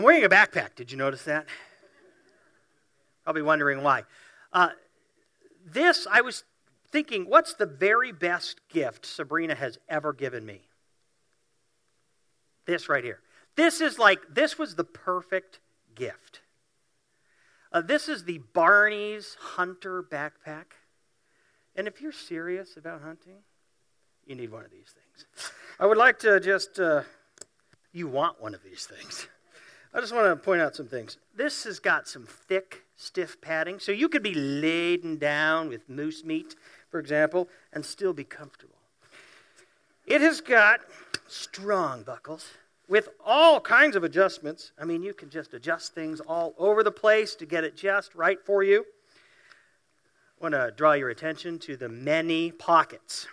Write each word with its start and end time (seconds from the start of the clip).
I'm 0.00 0.04
wearing 0.04 0.24
a 0.24 0.30
backpack. 0.30 0.76
Did 0.76 0.90
you 0.90 0.96
notice 0.96 1.24
that? 1.24 1.44
Probably 3.22 3.42
wondering 3.42 3.82
why. 3.82 4.04
Uh, 4.50 4.70
this, 5.66 6.06
I 6.10 6.22
was 6.22 6.44
thinking, 6.90 7.28
what's 7.28 7.52
the 7.52 7.66
very 7.66 8.10
best 8.10 8.62
gift 8.70 9.04
Sabrina 9.04 9.54
has 9.54 9.78
ever 9.90 10.14
given 10.14 10.46
me? 10.46 10.62
This 12.64 12.88
right 12.88 13.04
here. 13.04 13.20
This 13.56 13.82
is 13.82 13.98
like, 13.98 14.20
this 14.32 14.58
was 14.58 14.74
the 14.74 14.84
perfect 14.84 15.60
gift. 15.94 16.40
Uh, 17.70 17.82
this 17.82 18.08
is 18.08 18.24
the 18.24 18.38
Barney's 18.54 19.36
Hunter 19.38 20.02
backpack. 20.02 20.76
And 21.76 21.86
if 21.86 22.00
you're 22.00 22.10
serious 22.10 22.78
about 22.78 23.02
hunting, 23.02 23.40
you 24.26 24.34
need 24.34 24.50
one 24.50 24.64
of 24.64 24.70
these 24.70 24.94
things. 24.94 25.52
I 25.78 25.84
would 25.84 25.98
like 25.98 26.20
to 26.20 26.40
just, 26.40 26.80
uh, 26.80 27.02
you 27.92 28.08
want 28.08 28.40
one 28.40 28.54
of 28.54 28.62
these 28.62 28.86
things. 28.86 29.28
I 29.92 30.00
just 30.00 30.14
want 30.14 30.26
to 30.26 30.36
point 30.36 30.62
out 30.62 30.76
some 30.76 30.86
things. 30.86 31.18
This 31.34 31.64
has 31.64 31.80
got 31.80 32.06
some 32.06 32.24
thick, 32.24 32.84
stiff 32.96 33.40
padding, 33.40 33.80
so 33.80 33.90
you 33.90 34.08
could 34.08 34.22
be 34.22 34.34
laden 34.34 35.18
down 35.18 35.68
with 35.68 35.88
moose 35.88 36.24
meat, 36.24 36.54
for 36.90 37.00
example, 37.00 37.48
and 37.72 37.84
still 37.84 38.12
be 38.12 38.22
comfortable. 38.22 38.76
It 40.06 40.20
has 40.20 40.40
got 40.40 40.80
strong 41.26 42.02
buckles 42.02 42.46
with 42.88 43.08
all 43.24 43.60
kinds 43.60 43.96
of 43.96 44.04
adjustments. 44.04 44.72
I 44.78 44.84
mean, 44.84 45.02
you 45.02 45.12
can 45.12 45.28
just 45.28 45.54
adjust 45.54 45.94
things 45.94 46.20
all 46.20 46.54
over 46.56 46.82
the 46.82 46.90
place 46.92 47.34
to 47.36 47.46
get 47.46 47.64
it 47.64 47.76
just 47.76 48.14
right 48.14 48.38
for 48.44 48.62
you. 48.62 48.84
I 50.40 50.42
want 50.42 50.54
to 50.54 50.72
draw 50.76 50.92
your 50.92 51.10
attention 51.10 51.58
to 51.60 51.76
the 51.76 51.88
many 51.88 52.52
pockets. 52.52 53.26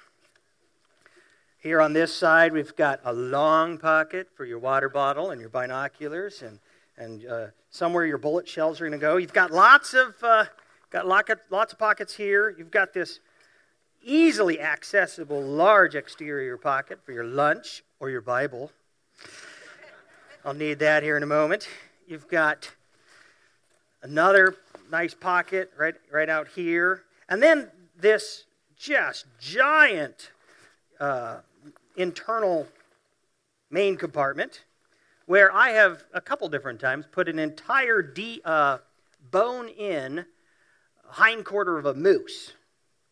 Here 1.60 1.82
on 1.82 1.94
this 1.94 2.14
side, 2.14 2.54
we've 2.54 2.76
got 2.76 3.00
a 3.04 3.12
long 3.12 3.80
pocket 3.80 4.28
for 4.36 4.46
your 4.46 4.60
water 4.60 4.90
bottle 4.90 5.32
and 5.32 5.42
your 5.42 5.50
binoculars, 5.50 6.44
and, 6.44 6.60
and 6.98 7.26
uh, 7.26 7.48
somewhere 7.72 8.06
your 8.06 8.20
bullet 8.20 8.48
shells 8.48 8.80
are 8.80 8.84
going 8.88 8.92
to 8.92 9.04
go. 9.04 9.18
You've 9.18 9.34
got 9.34 9.50
lots 9.50 9.96
of, 9.96 10.14
uh, 10.22 10.46
got 10.92 11.08
lots 11.08 11.74
of 11.74 11.80
pockets 11.80 12.14
here. 12.16 12.54
You've 12.56 12.70
got 12.70 12.94
this 12.94 13.22
easily 14.04 14.62
accessible 14.62 15.42
large 15.42 15.96
exterior 15.96 16.58
pocket 16.58 17.00
for 17.04 17.12
your 17.12 17.24
lunch 17.24 17.84
or 18.00 18.12
your 18.12 18.22
Bible. 18.22 18.72
I'll 20.46 20.54
need 20.54 20.78
that 20.80 21.02
here 21.02 21.18
in 21.18 21.24
a 21.24 21.28
moment. 21.28 21.68
You've 22.08 22.28
got 22.28 22.70
another 24.04 24.56
nice 24.92 25.16
pocket 25.16 25.72
right, 25.76 25.96
right 26.12 26.30
out 26.30 26.50
here. 26.50 27.02
And 27.28 27.42
then 27.42 27.72
this 28.00 28.46
just 28.78 29.26
giant 29.40 30.30
uh, 31.00 31.38
internal 31.96 32.68
main 33.70 33.98
compartment 33.98 34.64
where 35.26 35.54
I 35.54 35.72
have 35.72 36.04
a 36.14 36.22
couple 36.22 36.48
different 36.48 36.80
times 36.80 37.06
put 37.12 37.28
an 37.28 37.38
entire 37.38 38.02
de, 38.02 38.42
uh, 38.46 38.78
bone 39.30 39.68
in 39.68 40.26
hindquarter 41.12 41.78
of 41.78 41.86
a 41.86 41.94
moose. 41.94 42.54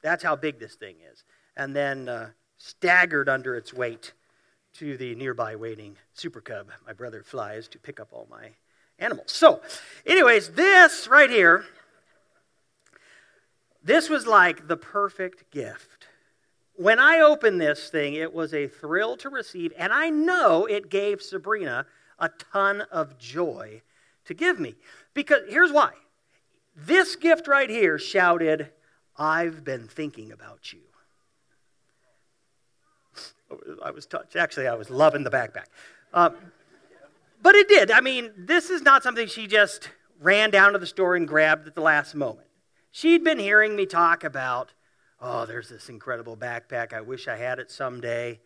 That's 0.02 0.24
how 0.24 0.36
big 0.36 0.60
this 0.60 0.76
thing 0.76 0.96
is. 1.12 1.24
And 1.58 1.76
then 1.76 2.10
uh, 2.10 2.30
staggered 2.58 3.30
under 3.30 3.56
its 3.56 3.74
weight 3.74 4.14
to 4.76 4.98
the 4.98 5.16
nearby 5.16 5.56
waiting 5.56 5.96
super 6.14 6.42
cub 6.42 6.68
my 6.86 6.94
brother 6.94 7.24
flies 7.24 7.68
to 7.70 7.80
pick 7.80 8.00
up 8.00 8.10
all 8.12 8.28
my 8.30 8.52
animals. 9.00 9.32
So, 9.32 9.62
anyways, 10.06 10.50
this 10.52 11.08
right 11.08 11.30
here, 11.30 11.66
this 13.84 14.10
was 14.10 14.26
like 14.26 14.68
the 14.68 14.78
perfect 14.78 15.52
gift 15.52 16.08
when 16.78 17.00
I 17.00 17.20
opened 17.20 17.62
this 17.62 17.90
thing, 17.90 18.16
it 18.16 18.34
was 18.34 18.54
a 18.54 18.68
thrill 18.68 19.18
to 19.18 19.30
receive, 19.30 19.74
and 19.78 19.94
I 19.94 20.10
know 20.10 20.66
it 20.66 20.90
gave 20.90 21.22
Sabrina 21.22 21.86
a 22.20 22.30
ton 22.30 22.82
of 22.92 23.18
joy 23.18 23.82
to 24.26 24.34
give 24.34 24.60
me. 24.60 24.76
Because 25.14 25.42
here's 25.48 25.72
why 25.72 25.92
this 26.76 27.16
gift 27.16 27.48
right 27.48 27.70
here 27.70 27.98
shouted, 27.98 28.72
I've 29.18 29.64
been 29.64 29.88
thinking 29.88 30.32
about 30.32 30.74
you. 30.74 30.82
I 33.84 33.92
was 33.92 34.06
touched. 34.06 34.36
Actually, 34.36 34.68
I 34.68 34.74
was 34.74 34.90
loving 34.90 35.24
the 35.24 35.30
backpack. 35.30 35.68
Uh, 36.14 36.32
but 37.42 37.56
it 37.56 37.70
did. 37.70 37.92
I 37.92 38.02
mean, 38.02 38.32
this 38.38 38.70
is 38.70 38.82
not 38.82 39.04
something 39.04 39.28
she 39.28 39.48
just 39.48 39.90
ran 40.20 40.50
down 40.50 40.74
to 40.74 40.80
the 40.80 40.88
store 40.88 41.16
and 41.16 41.28
grabbed 41.28 41.68
at 41.68 41.76
the 41.76 41.82
last 41.82 42.16
moment. 42.16 42.48
She'd 42.92 43.24
been 43.24 43.40
hearing 43.40 43.76
me 43.76 43.86
talk 43.86 44.24
about 44.24 44.74
oh, 45.26 45.46
there's 45.46 45.70
this 45.70 45.90
incredible 45.90 46.38
backpack. 46.38 46.94
I 46.94 47.02
wish 47.02 47.28
I 47.28 47.36
had 47.36 47.60
it 47.60 47.72
someday. 47.72 48.40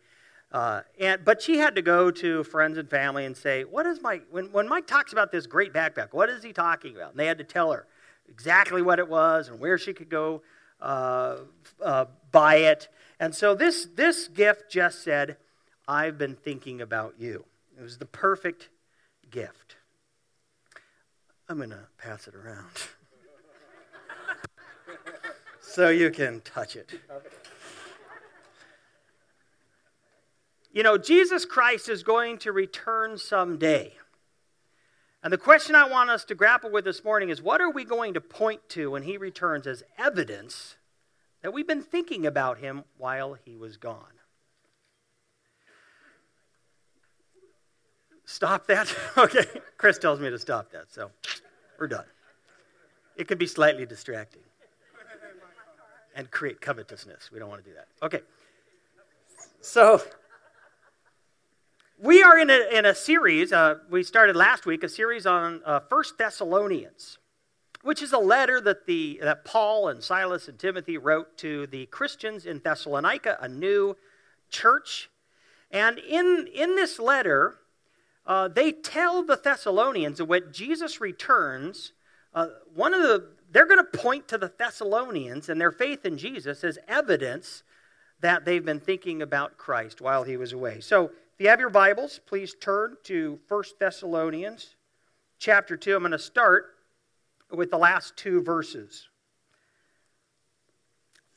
Uh, 0.50 0.80
and, 0.98 1.24
but 1.24 1.40
she 1.42 1.58
had 1.58 1.76
to 1.76 1.82
go 1.82 2.10
to 2.10 2.42
friends 2.42 2.78
and 2.78 2.88
family 2.88 3.24
and 3.24 3.36
say, 3.36 3.64
what 3.64 3.86
is 3.86 4.00
my, 4.00 4.20
when, 4.30 4.50
when 4.50 4.68
Mike 4.68 4.86
talks 4.86 5.12
about 5.12 5.30
this 5.30 5.46
great 5.46 5.72
backpack, 5.72 6.08
what 6.12 6.28
is 6.28 6.42
he 6.42 6.52
talking 6.52 6.96
about? 6.96 7.10
And 7.10 7.20
they 7.20 7.26
had 7.26 7.38
to 7.38 7.44
tell 7.44 7.70
her 7.72 7.86
exactly 8.28 8.82
what 8.82 8.98
it 8.98 9.08
was 9.08 9.48
and 9.48 9.60
where 9.60 9.78
she 9.78 9.92
could 9.92 10.08
go 10.08 10.42
uh, 10.80 11.36
uh, 11.84 12.06
buy 12.32 12.56
it. 12.56 12.88
And 13.20 13.34
so 13.34 13.54
this, 13.54 13.86
this 13.94 14.28
gift 14.28 14.70
just 14.70 15.04
said, 15.04 15.36
I've 15.86 16.16
been 16.16 16.34
thinking 16.34 16.80
about 16.80 17.14
you. 17.18 17.44
It 17.78 17.82
was 17.82 17.98
the 17.98 18.06
perfect 18.06 18.70
gift. 19.30 19.76
I'm 21.48 21.58
going 21.58 21.70
to 21.70 21.88
pass 21.98 22.26
it 22.26 22.34
around. 22.34 22.66
so 25.70 25.88
you 25.88 26.10
can 26.10 26.40
touch 26.40 26.74
it. 26.74 26.90
You 30.72 30.82
know, 30.82 30.98
Jesus 30.98 31.44
Christ 31.44 31.88
is 31.88 32.02
going 32.02 32.38
to 32.38 32.52
return 32.52 33.18
someday. 33.18 33.94
And 35.22 35.32
the 35.32 35.38
question 35.38 35.74
I 35.74 35.88
want 35.88 36.10
us 36.10 36.24
to 36.24 36.34
grapple 36.34 36.70
with 36.70 36.84
this 36.84 37.04
morning 37.04 37.28
is 37.28 37.42
what 37.42 37.60
are 37.60 37.70
we 37.70 37.84
going 37.84 38.14
to 38.14 38.20
point 38.20 38.68
to 38.70 38.90
when 38.90 39.02
he 39.02 39.16
returns 39.16 39.66
as 39.66 39.82
evidence 39.98 40.76
that 41.42 41.52
we've 41.52 41.66
been 41.66 41.82
thinking 41.82 42.26
about 42.26 42.58
him 42.58 42.84
while 42.96 43.34
he 43.34 43.56
was 43.56 43.76
gone? 43.76 44.14
Stop 48.24 48.66
that? 48.68 48.94
okay. 49.16 49.44
Chris 49.76 49.98
tells 49.98 50.20
me 50.20 50.30
to 50.30 50.38
stop 50.38 50.72
that, 50.72 50.92
so 50.92 51.10
we're 51.78 51.88
done. 51.88 52.06
It 53.16 53.28
could 53.28 53.38
be 53.38 53.46
slightly 53.46 53.84
distracting 53.86 54.42
and 56.20 56.30
create 56.30 56.60
covetousness. 56.60 57.30
We 57.32 57.38
don't 57.38 57.48
want 57.48 57.64
to 57.64 57.70
do 57.70 57.74
that. 57.74 57.88
Okay. 58.02 58.20
So, 59.62 60.02
we 61.98 62.22
are 62.22 62.38
in 62.38 62.50
a, 62.50 62.68
in 62.70 62.84
a 62.84 62.94
series, 62.94 63.54
uh, 63.54 63.76
we 63.88 64.02
started 64.02 64.36
last 64.36 64.66
week, 64.66 64.82
a 64.82 64.88
series 64.88 65.24
on 65.24 65.62
uh, 65.64 65.80
First 65.80 66.18
Thessalonians, 66.18 67.16
which 67.82 68.02
is 68.02 68.12
a 68.12 68.18
letter 68.18 68.60
that, 68.60 68.84
the, 68.84 69.18
that 69.22 69.46
Paul 69.46 69.88
and 69.88 70.04
Silas 70.04 70.46
and 70.46 70.58
Timothy 70.58 70.98
wrote 70.98 71.38
to 71.38 71.66
the 71.68 71.86
Christians 71.86 72.44
in 72.44 72.60
Thessalonica, 72.62 73.38
a 73.40 73.48
new 73.48 73.96
church. 74.50 75.08
And 75.70 75.98
in, 75.98 76.48
in 76.54 76.76
this 76.76 76.98
letter, 76.98 77.60
uh, 78.26 78.48
they 78.48 78.72
tell 78.72 79.22
the 79.22 79.40
Thessalonians 79.42 80.18
that 80.18 80.26
when 80.26 80.52
Jesus 80.52 81.00
returns, 81.00 81.92
uh, 82.34 82.48
one 82.74 82.92
of 82.92 83.00
the 83.00 83.39
they're 83.50 83.66
going 83.66 83.84
to 83.84 83.98
point 83.98 84.28
to 84.28 84.38
the 84.38 84.52
Thessalonians 84.56 85.48
and 85.48 85.60
their 85.60 85.72
faith 85.72 86.06
in 86.06 86.16
Jesus 86.16 86.62
as 86.62 86.78
evidence 86.86 87.62
that 88.20 88.44
they've 88.44 88.64
been 88.64 88.80
thinking 88.80 89.22
about 89.22 89.58
Christ 89.58 90.00
while 90.00 90.24
he 90.24 90.36
was 90.36 90.52
away. 90.52 90.80
So, 90.80 91.06
if 91.06 91.44
you 91.44 91.48
have 91.48 91.60
your 91.60 91.70
Bibles, 91.70 92.20
please 92.26 92.54
turn 92.60 92.96
to 93.04 93.38
1 93.48 93.64
Thessalonians 93.78 94.76
chapter 95.38 95.76
2. 95.76 95.96
I'm 95.96 96.02
going 96.02 96.12
to 96.12 96.18
start 96.18 96.74
with 97.50 97.70
the 97.70 97.78
last 97.78 98.16
two 98.16 98.42
verses. 98.42 99.08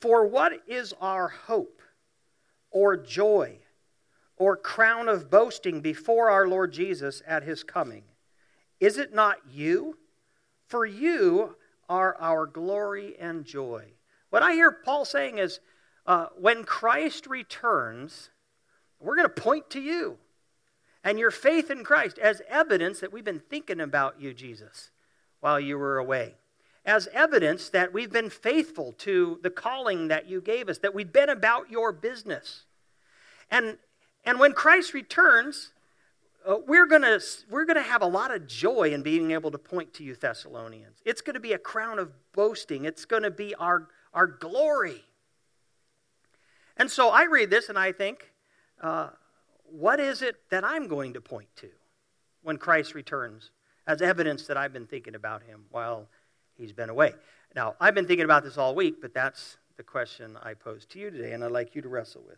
For 0.01 0.27
what 0.27 0.51
is 0.67 0.93
our 0.99 1.29
hope 1.29 1.81
or 2.69 2.97
joy 2.97 3.59
or 4.35 4.57
crown 4.57 5.07
of 5.07 5.31
boasting 5.31 5.79
before 5.79 6.29
our 6.29 6.47
Lord 6.49 6.73
Jesus 6.73 7.21
at 7.25 7.43
his 7.43 7.63
coming? 7.63 8.03
Is 8.81 8.97
it 8.97 9.13
not 9.13 9.37
you? 9.49 9.97
For 10.67 10.85
you 10.85 11.55
are 11.89 12.15
our 12.19 12.45
glory 12.45 13.15
and 13.19 13.45
joy. 13.45 13.85
What 14.29 14.43
I 14.43 14.53
hear 14.53 14.71
Paul 14.71 15.05
saying 15.05 15.37
is 15.37 15.59
uh, 16.05 16.27
when 16.37 16.63
Christ 16.63 17.27
returns, 17.27 18.29
we're 18.99 19.15
going 19.15 19.27
to 19.27 19.41
point 19.41 19.69
to 19.71 19.81
you 19.81 20.17
and 21.03 21.19
your 21.19 21.31
faith 21.31 21.69
in 21.69 21.83
Christ 21.83 22.17
as 22.17 22.41
evidence 22.47 22.99
that 23.01 23.11
we've 23.11 23.23
been 23.23 23.39
thinking 23.39 23.81
about 23.81 24.19
you, 24.19 24.33
Jesus, 24.33 24.89
while 25.39 25.59
you 25.59 25.77
were 25.77 25.97
away. 25.97 26.35
As 26.85 27.07
evidence 27.13 27.69
that 27.69 27.93
we've 27.93 28.11
been 28.11 28.29
faithful 28.29 28.93
to 28.99 29.39
the 29.43 29.49
calling 29.49 30.07
that 30.07 30.27
you 30.27 30.41
gave 30.41 30.69
us, 30.69 30.79
that 30.79 30.93
we've 30.93 31.13
been 31.13 31.29
about 31.29 31.69
your 31.69 31.91
business. 31.91 32.63
And, 33.51 33.77
and 34.25 34.39
when 34.39 34.53
Christ 34.53 34.93
returns, 34.93 35.72
uh, 36.45 36.57
we're 36.67 36.85
going 36.85 37.19
we're 37.49 37.65
going 37.65 37.77
to 37.77 37.81
have 37.81 38.01
a 38.01 38.07
lot 38.07 38.33
of 38.33 38.47
joy 38.47 38.91
in 38.93 39.01
being 39.03 39.31
able 39.31 39.51
to 39.51 39.57
point 39.57 39.93
to 39.95 40.03
you, 40.03 40.15
Thessalonians. 40.15 40.99
It's 41.05 41.21
going 41.21 41.35
to 41.35 41.39
be 41.39 41.53
a 41.53 41.57
crown 41.57 41.99
of 41.99 42.11
boasting, 42.33 42.85
it's 42.85 43.05
going 43.05 43.23
to 43.23 43.31
be 43.31 43.55
our, 43.55 43.87
our 44.13 44.27
glory. 44.27 45.03
And 46.77 46.89
so 46.89 47.09
I 47.09 47.25
read 47.25 47.49
this 47.49 47.69
and 47.69 47.77
I 47.77 47.91
think, 47.91 48.31
uh, 48.81 49.09
what 49.65 49.99
is 49.99 50.21
it 50.21 50.35
that 50.49 50.63
I'm 50.63 50.87
going 50.87 51.13
to 51.13 51.21
point 51.21 51.49
to 51.57 51.69
when 52.41 52.57
Christ 52.57 52.93
returns 52.93 53.51
as 53.87 54.01
evidence 54.01 54.47
that 54.47 54.57
I've 54.57 54.73
been 54.73 54.87
thinking 54.87 55.15
about 55.15 55.43
him 55.43 55.65
while 55.71 56.07
he's 56.57 56.71
been 56.71 56.89
away. 56.89 57.13
Now, 57.55 57.75
I've 57.79 57.95
been 57.95 58.07
thinking 58.07 58.25
about 58.25 58.43
this 58.43 58.57
all 58.57 58.75
week, 58.75 59.01
but 59.01 59.13
that's 59.13 59.57
the 59.77 59.83
question 59.83 60.37
I 60.41 60.53
pose 60.53 60.85
to 60.87 60.99
you 60.99 61.09
today, 61.09 61.33
and 61.33 61.43
I'd 61.43 61.51
like 61.51 61.75
you 61.75 61.81
to 61.81 61.89
wrestle 61.89 62.23
with. 62.27 62.37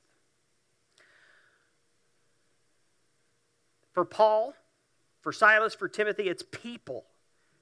For 3.96 4.04
Paul, 4.04 4.54
for 5.22 5.32
Silas, 5.32 5.74
for 5.74 5.88
Timothy, 5.88 6.28
it's 6.28 6.44
people. 6.44 7.06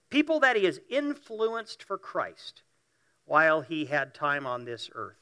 People 0.10 0.40
that 0.40 0.56
he 0.56 0.66
has 0.66 0.82
influenced 0.90 1.84
for 1.84 1.98
Christ 1.98 2.64
while 3.26 3.62
he 3.62 3.86
had 3.86 4.16
time 4.16 4.48
on 4.48 4.66
this 4.66 4.90
earth. 4.96 5.20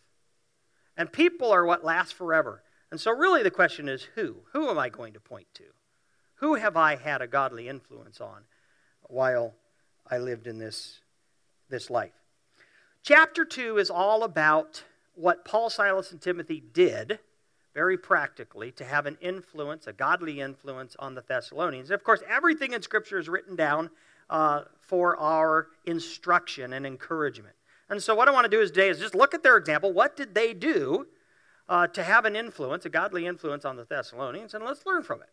And 0.96 1.12
people 1.12 1.52
are 1.52 1.66
what 1.66 1.84
lasts 1.84 2.14
forever. 2.14 2.64
And 2.90 3.00
so, 3.00 3.12
really, 3.12 3.44
the 3.44 3.52
question 3.52 3.90
is 3.90 4.08
who? 4.16 4.38
Who 4.54 4.70
am 4.70 4.80
I 4.80 4.88
going 4.88 5.12
to 5.14 5.20
point 5.20 5.48
to? 5.56 5.66
Who 6.36 6.56
have 6.56 6.78
I 6.78 6.96
had 6.96 7.22
a 7.22 7.28
godly 7.28 7.68
influence 7.68 8.22
on 8.22 8.44
while 9.04 9.54
I 10.10 10.18
lived 10.18 10.48
in 10.48 10.60
this, 10.60 11.02
this 11.70 11.90
life? 11.90 12.14
Chapter 13.04 13.44
2 13.44 13.78
is 13.78 13.90
all 13.90 14.24
about 14.24 14.84
what 15.14 15.44
Paul, 15.44 15.70
Silas, 15.70 16.12
and 16.12 16.22
Timothy 16.22 16.64
did 16.74 17.20
very 17.74 17.98
practically 17.98 18.72
to 18.74 18.84
have 18.84 19.06
an 19.06 19.18
influence, 19.22 19.88
a 19.88 19.94
godly 19.94 20.42
influence 20.42 20.96
on 21.00 21.16
the 21.16 21.22
Thessalonians. 21.22 21.92
of 21.92 22.04
course, 22.04 22.22
everything 22.28 22.74
in 22.74 22.82
Scripture 22.82 23.18
is 23.18 23.30
written 23.30 23.56
down 23.56 23.90
uh, 24.30 24.64
for 24.80 25.18
our 25.18 25.68
instruction 25.86 26.74
and 26.74 26.86
encouragement. 26.86 27.56
And 27.90 28.02
so, 28.02 28.16
what 28.16 28.28
I 28.28 28.32
want 28.32 28.46
to 28.46 28.50
do 28.50 28.66
today 28.66 28.90
is 28.90 29.00
just 29.00 29.16
look 29.16 29.34
at 29.34 29.44
their 29.44 29.58
example. 29.58 29.92
What 29.92 30.16
did 30.16 30.34
they 30.34 30.54
do 30.54 31.08
uh, 31.68 31.88
to 31.88 32.04
have 32.04 32.26
an 32.26 32.36
influence, 32.36 32.86
a 32.86 32.90
godly 32.90 33.26
influence 33.26 33.66
on 33.66 33.76
the 33.76 33.84
Thessalonians? 33.84 34.54
And 34.54 34.64
let's 34.64 34.86
learn 34.86 35.04
from 35.04 35.22
it. 35.22 35.30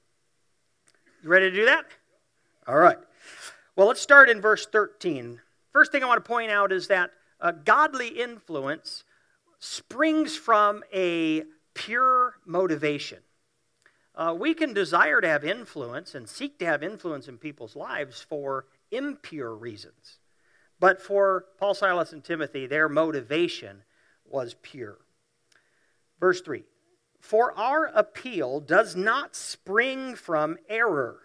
You 1.23 1.29
ready 1.29 1.50
to 1.50 1.56
do 1.56 1.64
that? 1.67 1.87
All 2.67 2.76
right. 2.76 2.99
Well, 3.76 3.87
let's 3.87 4.00
start 4.00 4.29
in 4.29 4.41
verse 4.41 4.67
13. 4.67 5.41
First 5.73 5.93
thing 5.93 6.02
I 6.02 6.06
want 6.06 6.25
to 6.25 6.29
point 6.29 6.50
out 6.50 6.73
is 6.73 6.88
that 6.88 7.11
a 7.41 7.52
godly 7.52 8.08
influence 8.08 9.05
springs 9.61 10.37
from 10.37 10.82
a 10.93 11.44
pure 11.79 12.35
motivation. 12.45 13.19
Uh, 14.15 14.35
we 14.37 14.53
can 14.53 14.73
desire 14.73 15.21
to 15.21 15.29
have 15.29 15.45
influence 15.45 16.15
and 16.15 16.29
seek 16.29 16.59
to 16.59 16.67
have 16.67 16.83
influence 16.83 17.29
in 17.29 17.39
people's 17.39 17.77
lives 17.77 18.21
for 18.21 18.67
impure 18.91 19.55
reasons. 19.55 20.19
But 20.81 21.01
for 21.01 21.45
Paul, 21.57 21.75
Silas, 21.75 22.13
and 22.13 22.25
Timothy, 22.25 22.67
their 22.67 22.89
motivation 22.89 23.85
was 24.25 24.57
pure. 24.61 24.99
Verse 26.19 26.41
3 26.41 26.65
For 27.21 27.57
our 27.57 27.87
appeal 27.87 28.59
does 28.59 28.97
not 28.97 29.37
spring 29.37 30.17
from 30.17 30.59
error. 30.69 31.21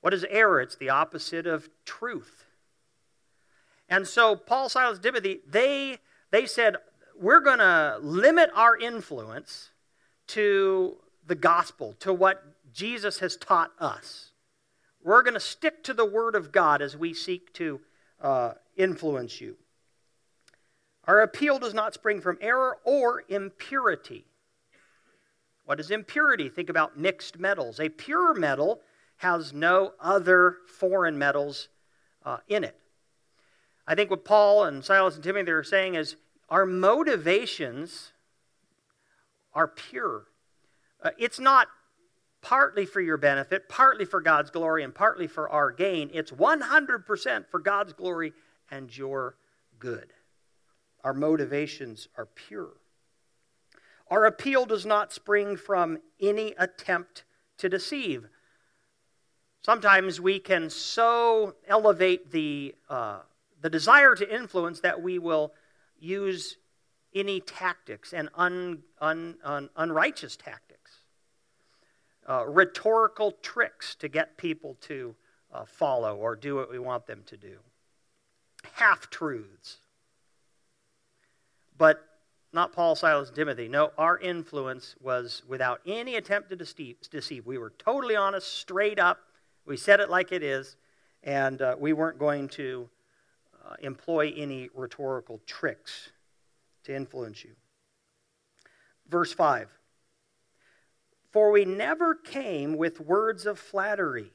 What 0.00 0.12
is 0.12 0.24
error? 0.28 0.60
It's 0.60 0.76
the 0.76 0.90
opposite 0.90 1.46
of 1.46 1.70
truth. 1.84 2.44
And 3.88 4.08
so 4.08 4.34
Paul, 4.34 4.68
Silas, 4.68 4.98
Timothy, 4.98 5.40
they, 5.46 5.98
they 6.30 6.46
said, 6.46 6.76
we're 7.18 7.40
going 7.40 7.58
to 7.58 7.98
limit 8.00 8.50
our 8.54 8.76
influence 8.76 9.70
to 10.28 10.96
the 11.26 11.34
gospel, 11.34 11.94
to 12.00 12.12
what 12.12 12.42
Jesus 12.72 13.18
has 13.20 13.36
taught 13.36 13.72
us. 13.78 14.30
We're 15.02 15.22
going 15.22 15.34
to 15.34 15.40
stick 15.40 15.84
to 15.84 15.94
the 15.94 16.04
Word 16.04 16.34
of 16.34 16.52
God 16.52 16.82
as 16.82 16.96
we 16.96 17.14
seek 17.14 17.52
to 17.54 17.80
uh, 18.20 18.52
influence 18.76 19.40
you. 19.40 19.56
Our 21.06 21.20
appeal 21.20 21.58
does 21.58 21.74
not 21.74 21.92
spring 21.92 22.20
from 22.20 22.38
error 22.40 22.78
or 22.84 23.24
impurity. 23.28 24.24
What 25.66 25.80
is 25.80 25.90
impurity? 25.90 26.48
Think 26.48 26.70
about 26.70 26.98
mixed 26.98 27.38
metals. 27.38 27.78
A 27.78 27.88
pure 27.88 28.34
metal 28.34 28.80
has 29.18 29.52
no 29.52 29.92
other 30.00 30.56
foreign 30.66 31.18
metals 31.18 31.68
uh, 32.24 32.38
in 32.48 32.64
it. 32.64 32.78
I 33.86 33.94
think 33.94 34.10
what 34.10 34.24
Paul 34.24 34.64
and 34.64 34.84
Silas 34.84 35.14
and 35.14 35.24
Timothy 35.24 35.50
are 35.50 35.62
saying 35.62 35.94
is 35.94 36.16
our 36.48 36.66
motivations 36.66 38.12
are 39.52 39.68
pure. 39.68 40.24
Uh, 41.02 41.10
it's 41.18 41.38
not 41.38 41.68
partly 42.42 42.84
for 42.84 43.00
your 43.00 43.16
benefit, 43.16 43.68
partly 43.68 44.04
for 44.04 44.20
God's 44.20 44.50
glory, 44.50 44.84
and 44.84 44.94
partly 44.94 45.26
for 45.26 45.48
our 45.48 45.70
gain. 45.70 46.10
It's 46.12 46.30
100% 46.30 47.48
for 47.50 47.58
God's 47.58 47.92
glory 47.92 48.32
and 48.70 48.94
your 48.96 49.36
good. 49.78 50.12
Our 51.02 51.14
motivations 51.14 52.08
are 52.16 52.26
pure. 52.26 52.72
Our 54.10 54.26
appeal 54.26 54.66
does 54.66 54.84
not 54.84 55.12
spring 55.12 55.56
from 55.56 55.98
any 56.20 56.54
attempt 56.58 57.24
to 57.58 57.68
deceive. 57.68 58.28
Sometimes 59.62 60.20
we 60.20 60.38
can 60.38 60.68
so 60.68 61.54
elevate 61.66 62.30
the, 62.30 62.74
uh, 62.90 63.20
the 63.62 63.70
desire 63.70 64.14
to 64.14 64.34
influence 64.34 64.80
that 64.80 65.00
we 65.00 65.18
will 65.18 65.54
use 65.98 66.56
any 67.14 67.40
tactics 67.40 68.12
and 68.12 68.28
un, 68.34 68.82
un, 69.00 69.36
un, 69.44 69.70
unrighteous 69.76 70.36
tactics, 70.36 70.98
uh, 72.28 72.44
rhetorical 72.46 73.32
tricks 73.42 73.94
to 73.94 74.08
get 74.08 74.36
people 74.36 74.76
to 74.80 75.14
uh, 75.52 75.64
follow 75.64 76.16
or 76.16 76.34
do 76.34 76.56
what 76.56 76.70
we 76.70 76.78
want 76.78 77.06
them 77.06 77.22
to 77.26 77.36
do, 77.36 77.58
half 78.74 79.08
truths. 79.10 79.78
But 81.76 82.04
not 82.52 82.72
Paul, 82.72 82.94
Silas, 82.94 83.28
and 83.28 83.36
Timothy. 83.36 83.68
No, 83.68 83.90
our 83.98 84.16
influence 84.18 84.94
was 85.00 85.42
without 85.46 85.80
any 85.84 86.14
attempt 86.14 86.50
to 86.50 86.56
deceive. 86.56 87.46
We 87.46 87.58
were 87.58 87.72
totally 87.78 88.14
honest, 88.14 88.46
straight 88.46 89.00
up. 89.00 89.18
We 89.66 89.76
said 89.76 89.98
it 89.98 90.08
like 90.08 90.30
it 90.30 90.42
is, 90.42 90.76
and 91.24 91.60
uh, 91.60 91.74
we 91.78 91.92
weren't 91.92 92.18
going 92.18 92.48
to 92.50 92.88
uh, 93.66 93.74
employ 93.80 94.32
any 94.36 94.68
rhetorical 94.74 95.40
tricks 95.46 96.10
to 96.84 96.94
influence 96.94 97.44
you. 97.44 97.52
Verse 99.08 99.32
5 99.32 99.70
For 101.30 101.50
we 101.50 101.64
never 101.64 102.14
came 102.14 102.76
with 102.76 103.00
words 103.00 103.46
of 103.46 103.58
flattery. 103.58 104.32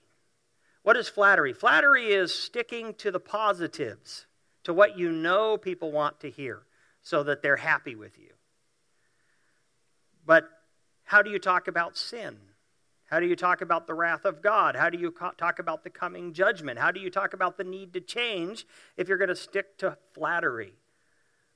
What 0.83 0.97
is 0.97 1.09
flattery? 1.09 1.53
Flattery 1.53 2.07
is 2.07 2.33
sticking 2.33 2.93
to 2.95 3.11
the 3.11 3.19
positives, 3.19 4.25
to 4.63 4.73
what 4.73 4.97
you 4.97 5.11
know 5.11 5.57
people 5.57 5.91
want 5.91 6.19
to 6.21 6.29
hear, 6.29 6.63
so 7.01 7.23
that 7.23 7.41
they're 7.41 7.57
happy 7.57 7.95
with 7.95 8.17
you. 8.17 8.31
But 10.25 10.49
how 11.03 11.21
do 11.21 11.29
you 11.29 11.39
talk 11.39 11.67
about 11.67 11.97
sin? 11.97 12.37
How 13.09 13.19
do 13.19 13.25
you 13.25 13.35
talk 13.35 13.61
about 13.61 13.87
the 13.87 13.95
wrath 13.95 14.23
of 14.23 14.41
God? 14.43 14.75
How 14.75 14.91
do 14.91 14.97
you 14.99 15.11
talk 15.37 15.57
about 15.57 15.83
the 15.83 15.89
coming 15.89 16.31
judgment? 16.31 16.77
How 16.77 16.91
do 16.91 16.99
you 16.99 17.09
talk 17.09 17.33
about 17.33 17.57
the 17.57 17.63
need 17.63 17.91
to 17.93 18.01
change 18.01 18.67
if 18.97 19.07
you're 19.07 19.17
going 19.17 19.29
to 19.29 19.35
stick 19.35 19.79
to 19.79 19.97
flattery? 20.13 20.73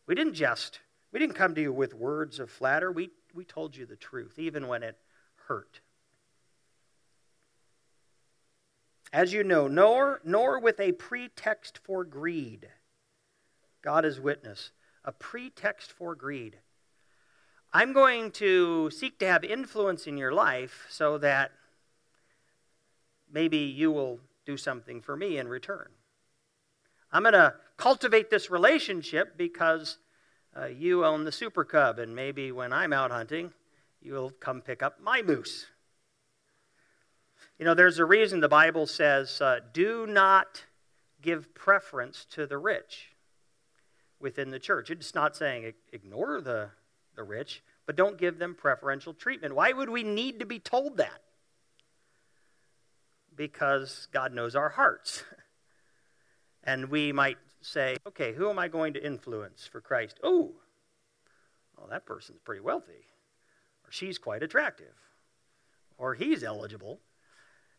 We 0.07 0.15
didn't 0.15 0.33
just, 0.33 0.79
we 1.11 1.19
didn't 1.19 1.35
come 1.35 1.53
to 1.53 1.61
you 1.61 1.71
with 1.71 1.93
words 1.93 2.39
of 2.39 2.49
flatter. 2.49 2.91
We, 2.91 3.11
we 3.35 3.45
told 3.45 3.77
you 3.77 3.85
the 3.85 3.95
truth, 3.95 4.39
even 4.39 4.67
when 4.67 4.81
it 4.81 4.97
hurt. 5.47 5.81
As 9.11 9.31
you 9.31 9.43
know, 9.43 9.67
nor, 9.67 10.21
nor 10.23 10.59
with 10.59 10.79
a 10.79 10.93
pretext 10.93 11.77
for 11.83 12.03
greed. 12.03 12.67
God 13.83 14.05
is 14.05 14.19
witness. 14.19 14.71
A 15.05 15.11
pretext 15.11 15.91
for 15.91 16.15
greed. 16.15 16.57
I'm 17.75 17.91
going 17.91 18.29
to 18.33 18.91
seek 18.91 19.17
to 19.19 19.27
have 19.27 19.43
influence 19.43 20.05
in 20.05 20.15
your 20.15 20.31
life 20.31 20.85
so 20.89 21.17
that 21.17 21.51
maybe 23.31 23.57
you 23.57 23.91
will 23.91 24.19
do 24.45 24.57
something 24.57 25.01
for 25.01 25.17
me 25.17 25.39
in 25.39 25.47
return. 25.47 25.87
I'm 27.11 27.23
going 27.23 27.33
to 27.33 27.55
cultivate 27.77 28.29
this 28.29 28.51
relationship 28.51 29.37
because 29.37 29.97
uh, 30.55 30.65
you 30.65 31.03
own 31.03 31.25
the 31.25 31.31
Super 31.31 31.63
Cub, 31.63 31.97
and 31.97 32.15
maybe 32.15 32.51
when 32.51 32.71
I'm 32.71 32.93
out 32.93 33.09
hunting, 33.09 33.51
you'll 34.03 34.29
come 34.29 34.61
pick 34.61 34.83
up 34.83 35.01
my 35.01 35.23
moose. 35.23 35.65
You 37.57 37.65
know, 37.65 37.73
there's 37.73 37.97
a 37.97 38.05
reason 38.05 38.39
the 38.39 38.49
Bible 38.49 38.85
says, 38.85 39.41
uh, 39.41 39.61
do 39.73 40.05
not 40.05 40.65
give 41.21 41.55
preference 41.55 42.25
to 42.31 42.45
the 42.45 42.59
rich 42.59 43.13
within 44.19 44.51
the 44.51 44.59
church. 44.59 44.91
It's 44.91 45.15
not 45.15 45.35
saying 45.35 45.73
ignore 45.91 46.39
the 46.39 46.69
the 47.15 47.23
rich, 47.23 47.63
but 47.85 47.95
don't 47.95 48.17
give 48.17 48.39
them 48.39 48.55
preferential 48.55 49.13
treatment. 49.13 49.55
Why 49.55 49.71
would 49.71 49.89
we 49.89 50.03
need 50.03 50.39
to 50.39 50.45
be 50.45 50.59
told 50.59 50.97
that? 50.97 51.21
Because 53.35 54.07
God 54.11 54.33
knows 54.33 54.55
our 54.55 54.69
hearts. 54.69 55.23
and 56.63 56.89
we 56.89 57.11
might 57.11 57.37
say, 57.61 57.97
okay, 58.07 58.33
who 58.33 58.49
am 58.49 58.59
I 58.59 58.67
going 58.67 58.93
to 58.93 59.05
influence 59.05 59.67
for 59.67 59.81
Christ? 59.81 60.19
Oh, 60.23 60.53
well, 61.77 61.87
that 61.89 62.05
person's 62.05 62.39
pretty 62.39 62.61
wealthy, 62.61 63.07
or 63.85 63.91
she's 63.91 64.17
quite 64.17 64.43
attractive, 64.43 64.93
or 65.97 66.13
he's 66.13 66.43
eligible, 66.43 66.99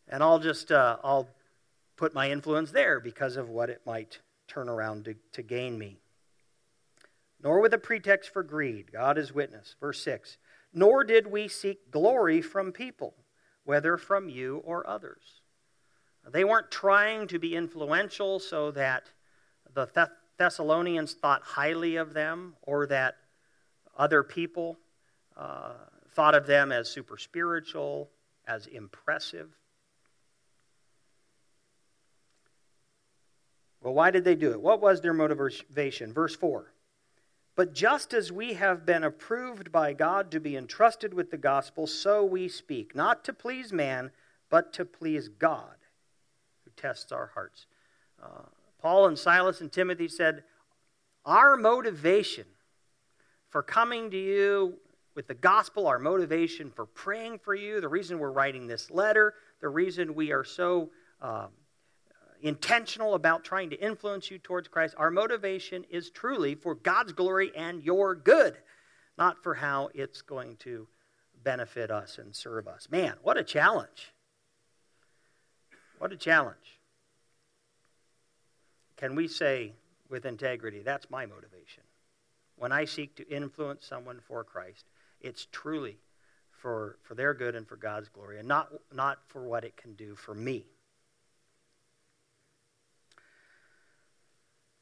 and 0.09 0.23
I'll 0.23 0.39
just 0.39 0.73
uh, 0.73 0.97
I'll 1.03 1.29
put 1.97 2.13
my 2.13 2.31
influence 2.31 2.73
there 2.73 3.01
because 3.01 3.37
of 3.37 3.49
what 3.49 3.71
it 3.71 3.81
might 3.87 4.19
turn 4.49 4.69
around 4.69 5.05
to, 5.07 5.15
to 5.33 5.43
gain 5.43 5.79
me 5.79 5.99
nor 7.45 7.61
with 7.61 7.75
a 7.75 7.79
pretext 7.79 8.33
for 8.33 8.43
greed. 8.43 8.91
God 8.91 9.19
is 9.19 9.33
witness. 9.33 9.77
Verse 9.79 10.03
6 10.03 10.39
Nor 10.73 11.05
did 11.05 11.31
we 11.31 11.47
seek 11.47 11.91
glory 11.91 12.41
from 12.41 12.73
people, 12.73 13.15
whether 13.65 13.97
from 13.99 14.29
you 14.29 14.63
or 14.65 14.89
others. 14.89 15.43
They 16.33 16.43
weren't 16.43 16.71
trying 16.71 17.29
to 17.29 17.39
be 17.39 17.55
influential 17.55 18.41
so 18.41 18.71
that 18.71 19.11
the 19.75 20.11
Thessalonians 20.39 21.13
thought 21.13 21.43
highly 21.43 21.97
of 21.97 22.15
them 22.15 22.55
or 22.63 22.87
that 22.87 23.17
other 23.97 24.23
people 24.23 24.79
uh, 25.37 25.75
thought 26.13 26.35
of 26.35 26.47
them 26.47 26.73
as 26.73 26.89
super 26.89 27.19
spiritual, 27.19 28.09
as 28.47 28.67
impressive. 28.67 29.51
Well, 33.83 33.93
why 33.93 34.11
did 34.11 34.25
they 34.25 34.35
do 34.35 34.53
it? 34.53 34.61
What 34.63 34.81
was 34.81 35.03
their 35.03 35.13
motivation? 35.13 36.15
Verse 36.15 36.35
4 36.35 36.74
But 37.57 37.73
just 37.73 38.13
as 38.13 38.33
we 38.33 38.55
have 38.55 38.85
been 38.85 39.05
approved 39.05 39.71
by 39.71 39.93
God 39.93 40.31
to 40.33 40.41
be 40.41 40.57
entrusted 40.57 41.15
with 41.15 41.31
the 41.31 41.37
gospel, 41.37 41.87
so 41.87 42.25
we 42.25 42.49
speak, 42.49 42.97
not 42.97 43.25
to 43.25 43.33
please 43.33 43.73
man, 43.73 44.11
but 44.51 44.73
to 44.73 44.85
please 44.85 45.29
God, 45.29 45.77
who 46.65 46.71
tests 46.77 47.13
our 47.13 47.31
hearts. 47.35 47.67
Uh, 48.23 48.47
Paul 48.81 49.07
and 49.07 49.19
Silas 49.19 49.61
and 49.61 49.71
Timothy 49.71 50.09
said, 50.09 50.43
Our 51.25 51.57
motivation 51.57 52.47
for 53.51 53.63
coming 53.63 54.11
to 54.11 54.19
you 54.19 54.75
with 55.15 55.29
the 55.29 55.35
gospel, 55.35 55.87
our 55.87 56.01
motivation 56.01 56.73
for 56.73 56.87
praying 56.87 57.39
for 57.39 57.55
you, 57.55 57.81
the 57.81 57.89
reason 57.89 58.19
we're 58.19 58.33
writing 58.33 58.67
this 58.67 58.91
letter, 58.91 59.35
the 59.61 59.69
reason 59.69 60.17
we 60.17 60.33
are 60.33 60.43
so 60.43 60.91
um, 61.23 61.49
intentional 62.45 63.15
about 63.15 63.43
trying 63.43 63.71
to 63.71 63.81
influence 63.81 64.31
you 64.31 64.39
towards 64.39 64.69
Christ, 64.69 64.95
our 64.99 65.11
motivation 65.11 65.85
is 65.91 66.11
truly 66.11 66.55
for 66.55 66.75
God's 66.75 67.13
glory 67.13 67.51
and 67.57 67.83
your 67.83 68.15
good, 68.15 68.57
not 69.17 69.43
for 69.43 69.55
how 69.55 69.89
it's 69.95 70.21
going 70.21 70.57
to 70.59 70.87
benefit 71.43 71.91
us 71.91 72.19
and 72.19 72.37
serve 72.37 72.69
us. 72.69 72.89
Man, 72.91 73.15
what 73.23 73.39
a 73.39 73.43
challenge! 73.43 74.13
What 75.99 76.13
a 76.13 76.17
challenge. 76.17 76.81
Can 78.99 79.15
we 79.15 79.27
say 79.27 79.73
with 80.11 80.27
integrity, 80.27 80.83
that's 80.83 81.09
my 81.09 81.25
motivation? 81.25 81.83
When 82.57 82.73
I 82.73 82.85
seek 82.85 83.17
to 83.17 83.29
influence 83.29 83.87
someone 83.87 84.21
for 84.29 84.45
Christ, 84.45 84.85
it's 85.21 85.47
truly 85.51 85.97
for, 86.51 86.99
for 87.03 87.15
their 87.15 87.33
good 87.33 87.55
and 87.55 87.67
for 87.67 87.77
God's 87.77 88.09
glory, 88.09 88.39
and 88.39 88.47
not, 88.47 88.69
not 88.93 89.19
for 89.29 89.45
what 89.45 89.65
it 89.65 89.77
can 89.77 89.95
do 89.95 90.15
for 90.15 90.35
me. 90.35 90.67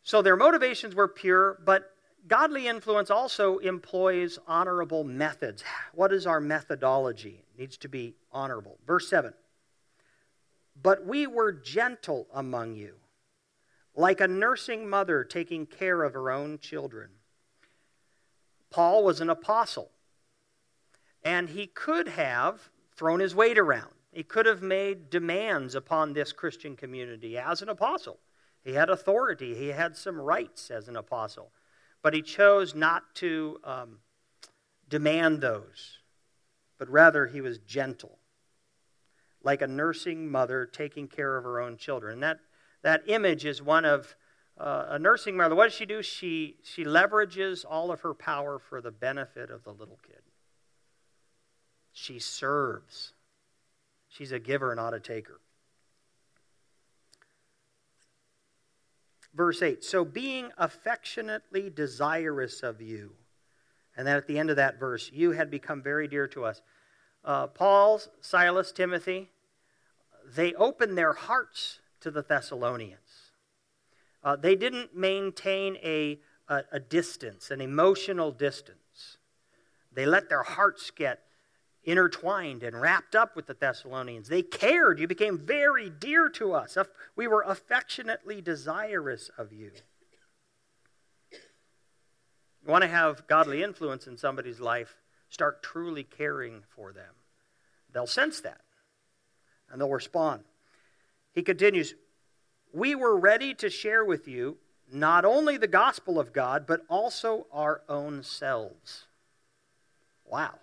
So 0.02 0.20
their 0.20 0.36
motivations 0.36 0.94
were 0.94 1.08
pure, 1.08 1.58
but 1.64 1.94
godly 2.26 2.66
influence 2.66 3.10
also 3.10 3.58
employs 3.58 4.38
honorable 4.46 5.04
methods. 5.04 5.62
What 5.92 6.12
is 6.12 6.26
our 6.26 6.40
methodology? 6.40 7.44
It 7.54 7.60
needs 7.60 7.76
to 7.78 7.88
be 7.88 8.14
honorable. 8.32 8.78
Verse 8.86 9.08
7 9.08 9.32
But 10.80 11.06
we 11.06 11.26
were 11.26 11.52
gentle 11.52 12.26
among 12.32 12.74
you, 12.74 12.96
like 13.94 14.20
a 14.20 14.28
nursing 14.28 14.88
mother 14.88 15.24
taking 15.24 15.66
care 15.66 16.02
of 16.02 16.14
her 16.14 16.30
own 16.30 16.58
children. 16.58 17.10
Paul 18.70 19.04
was 19.04 19.20
an 19.20 19.30
apostle, 19.30 19.90
and 21.22 21.50
he 21.50 21.66
could 21.66 22.08
have 22.08 22.70
thrown 22.96 23.20
his 23.20 23.34
weight 23.34 23.58
around. 23.58 23.90
He 24.12 24.22
could 24.22 24.46
have 24.46 24.62
made 24.62 25.10
demands 25.10 25.74
upon 25.74 26.12
this 26.12 26.32
Christian 26.32 26.74
community 26.74 27.38
as 27.38 27.62
an 27.62 27.68
apostle. 27.68 28.18
He 28.64 28.74
had 28.74 28.90
authority, 28.90 29.54
he 29.54 29.68
had 29.68 29.96
some 29.96 30.20
rights 30.20 30.70
as 30.70 30.88
an 30.88 30.96
apostle, 30.96 31.50
but 32.00 32.14
he 32.14 32.22
chose 32.22 32.74
not 32.74 33.14
to 33.16 33.58
um, 33.64 33.98
demand 34.88 35.40
those, 35.40 35.98
but 36.78 36.88
rather 36.88 37.26
he 37.26 37.40
was 37.40 37.58
gentle, 37.58 38.18
like 39.42 39.62
a 39.62 39.66
nursing 39.66 40.30
mother 40.30 40.64
taking 40.64 41.08
care 41.08 41.36
of 41.36 41.44
her 41.44 41.60
own 41.60 41.76
children. 41.76 42.20
That, 42.20 42.38
that 42.82 43.02
image 43.06 43.44
is 43.44 43.60
one 43.60 43.84
of 43.84 44.14
uh, 44.58 44.86
a 44.90 44.98
nursing 44.98 45.36
mother. 45.36 45.54
What 45.54 45.64
does 45.64 45.74
she 45.74 45.86
do? 45.86 46.02
She, 46.02 46.56
she 46.62 46.84
leverages 46.84 47.64
all 47.68 47.90
of 47.90 48.02
her 48.02 48.14
power 48.14 48.58
for 48.58 48.80
the 48.80 48.90
benefit 48.92 49.50
of 49.50 49.64
the 49.64 49.72
little 49.72 49.98
kid. 50.06 50.22
She 51.92 52.18
serves. 52.18 53.12
She's 54.08 54.30
a 54.30 54.38
giver, 54.38 54.74
not 54.74 54.94
a 54.94 55.00
taker. 55.00 55.40
Verse 59.34 59.62
8 59.62 59.82
so 59.84 60.04
being 60.04 60.50
affectionately 60.58 61.70
desirous 61.70 62.62
of 62.62 62.80
you 62.80 63.12
and 63.96 64.06
then 64.06 64.16
at 64.16 64.26
the 64.26 64.38
end 64.38 64.50
of 64.50 64.56
that 64.56 64.78
verse 64.78 65.10
you 65.12 65.32
had 65.32 65.50
become 65.50 65.82
very 65.82 66.08
dear 66.08 66.26
to 66.28 66.44
us. 66.44 66.62
Uh, 67.24 67.46
paul 67.46 68.00
silas 68.20 68.72
timothy 68.72 69.30
they 70.34 70.54
opened 70.54 70.96
their 70.96 71.12
hearts 71.12 71.80
to 72.00 72.10
the 72.10 72.22
thessalonians. 72.22 73.32
Uh, 74.24 74.36
they 74.36 74.54
didn't 74.54 74.96
maintain 74.96 75.76
a, 75.82 76.20
a, 76.48 76.62
a 76.72 76.80
distance 76.80 77.50
an 77.50 77.60
emotional 77.60 78.30
distance. 78.30 79.18
They 79.92 80.06
let 80.06 80.28
their 80.28 80.42
hearts 80.42 80.90
get 80.90 81.20
intertwined 81.84 82.62
and 82.62 82.80
wrapped 82.80 83.14
up 83.14 83.34
with 83.34 83.46
the 83.46 83.54
Thessalonians. 83.54 84.28
They 84.28 84.42
cared. 84.42 85.00
You 85.00 85.08
became 85.08 85.38
very 85.38 85.90
dear 85.90 86.28
to 86.30 86.52
us. 86.52 86.76
We 87.16 87.26
were 87.26 87.42
affectionately 87.42 88.40
desirous 88.40 89.30
of 89.36 89.52
you. 89.52 89.72
You 92.64 92.70
want 92.70 92.82
to 92.82 92.88
have 92.88 93.26
godly 93.26 93.62
influence 93.62 94.06
in 94.06 94.16
somebody's 94.16 94.60
life, 94.60 94.96
start 95.28 95.62
truly 95.62 96.04
caring 96.04 96.62
for 96.68 96.92
them. 96.92 97.14
They'll 97.92 98.06
sense 98.06 98.40
that 98.40 98.60
and 99.70 99.80
they'll 99.80 99.90
respond. 99.90 100.44
He 101.32 101.42
continues, 101.42 101.94
We 102.72 102.94
were 102.94 103.18
ready 103.18 103.54
to 103.54 103.70
share 103.70 104.04
with 104.04 104.28
you 104.28 104.58
not 104.92 105.24
only 105.24 105.56
the 105.56 105.66
gospel 105.66 106.20
of 106.20 106.32
God, 106.32 106.66
but 106.66 106.82
also 106.88 107.46
our 107.50 107.80
own 107.88 108.22
selves. 108.22 109.06
Wow. 110.24 110.58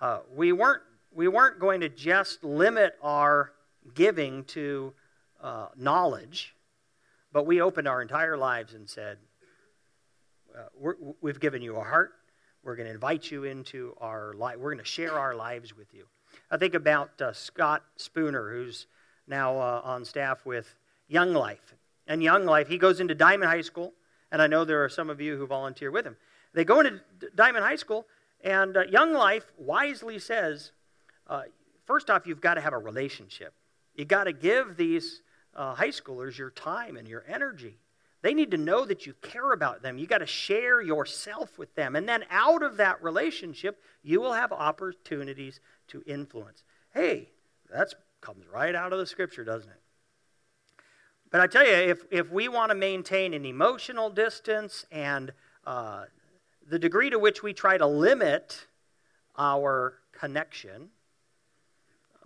Uh, 0.00 0.20
we, 0.34 0.52
weren't, 0.52 0.82
we 1.14 1.28
weren't 1.28 1.58
going 1.58 1.80
to 1.80 1.88
just 1.88 2.42
limit 2.42 2.94
our 3.02 3.52
giving 3.94 4.44
to 4.44 4.94
uh, 5.42 5.66
knowledge, 5.76 6.54
but 7.32 7.44
we 7.44 7.60
opened 7.60 7.86
our 7.86 8.00
entire 8.00 8.36
lives 8.36 8.72
and 8.74 8.88
said, 8.88 9.18
uh, 10.56 10.92
we 11.20 11.30
have 11.30 11.40
given 11.40 11.62
you 11.62 11.76
a 11.76 11.84
heart. 11.84 12.12
We're 12.62 12.76
going 12.76 12.88
to 12.88 12.94
invite 12.94 13.30
you 13.30 13.44
into 13.44 13.94
our 14.00 14.32
life. 14.34 14.56
We're 14.58 14.72
going 14.72 14.84
to 14.84 14.90
share 14.90 15.18
our 15.18 15.34
lives 15.34 15.76
with 15.76 15.92
you. 15.94 16.06
I 16.50 16.56
think 16.56 16.74
about 16.74 17.20
uh, 17.20 17.32
Scott 17.32 17.82
Spooner, 17.96 18.50
who's 18.50 18.86
now 19.26 19.58
uh, 19.58 19.80
on 19.84 20.04
staff 20.04 20.44
with 20.44 20.74
Young 21.08 21.32
Life. 21.34 21.74
And 22.06 22.22
Young 22.22 22.44
Life, 22.44 22.68
he 22.68 22.78
goes 22.78 23.00
into 23.00 23.14
Dimond 23.14 23.46
High 23.46 23.60
School, 23.60 23.92
and 24.32 24.40
I 24.40 24.46
know 24.46 24.64
there 24.64 24.82
are 24.82 24.88
some 24.88 25.10
of 25.10 25.20
you 25.20 25.36
who 25.36 25.46
volunteer 25.46 25.90
with 25.90 26.06
him. 26.06 26.16
They 26.52 26.64
go 26.64 26.80
into 26.80 27.00
Dimond 27.36 27.60
High 27.60 27.76
School, 27.76 28.06
and 28.42 28.76
uh, 28.76 28.82
Young 28.84 29.12
Life 29.12 29.52
wisely 29.58 30.18
says 30.18 30.72
uh, 31.26 31.42
first 31.86 32.10
off, 32.10 32.26
you've 32.26 32.40
got 32.40 32.54
to 32.54 32.60
have 32.60 32.72
a 32.72 32.78
relationship. 32.78 33.54
You've 33.94 34.08
got 34.08 34.24
to 34.24 34.32
give 34.32 34.76
these 34.76 35.22
uh, 35.54 35.74
high 35.74 35.88
schoolers 35.88 36.36
your 36.36 36.50
time 36.50 36.96
and 36.96 37.08
your 37.08 37.24
energy. 37.26 37.78
They 38.22 38.34
need 38.34 38.50
to 38.50 38.58
know 38.58 38.84
that 38.84 39.06
you 39.06 39.14
care 39.22 39.52
about 39.52 39.82
them. 39.82 39.96
You've 39.96 40.08
got 40.08 40.18
to 40.18 40.26
share 40.26 40.82
yourself 40.82 41.58
with 41.58 41.74
them. 41.74 41.96
And 41.96 42.08
then 42.08 42.24
out 42.30 42.62
of 42.62 42.76
that 42.76 43.02
relationship, 43.02 43.82
you 44.02 44.20
will 44.20 44.34
have 44.34 44.52
opportunities 44.52 45.60
to 45.88 46.02
influence. 46.06 46.64
Hey, 46.92 47.30
that 47.72 47.94
comes 48.20 48.44
right 48.46 48.74
out 48.74 48.92
of 48.92 48.98
the 48.98 49.06
scripture, 49.06 49.44
doesn't 49.44 49.70
it? 49.70 49.80
But 51.30 51.40
I 51.40 51.46
tell 51.46 51.66
you, 51.66 51.72
if, 51.72 52.04
if 52.10 52.30
we 52.30 52.48
want 52.48 52.70
to 52.70 52.74
maintain 52.74 53.34
an 53.34 53.44
emotional 53.44 54.10
distance 54.10 54.84
and 54.90 55.32
uh, 55.64 56.04
the 56.70 56.78
degree 56.78 57.10
to 57.10 57.18
which 57.18 57.42
we 57.42 57.52
try 57.52 57.76
to 57.76 57.86
limit 57.86 58.66
our 59.36 59.94
connection, 60.12 60.90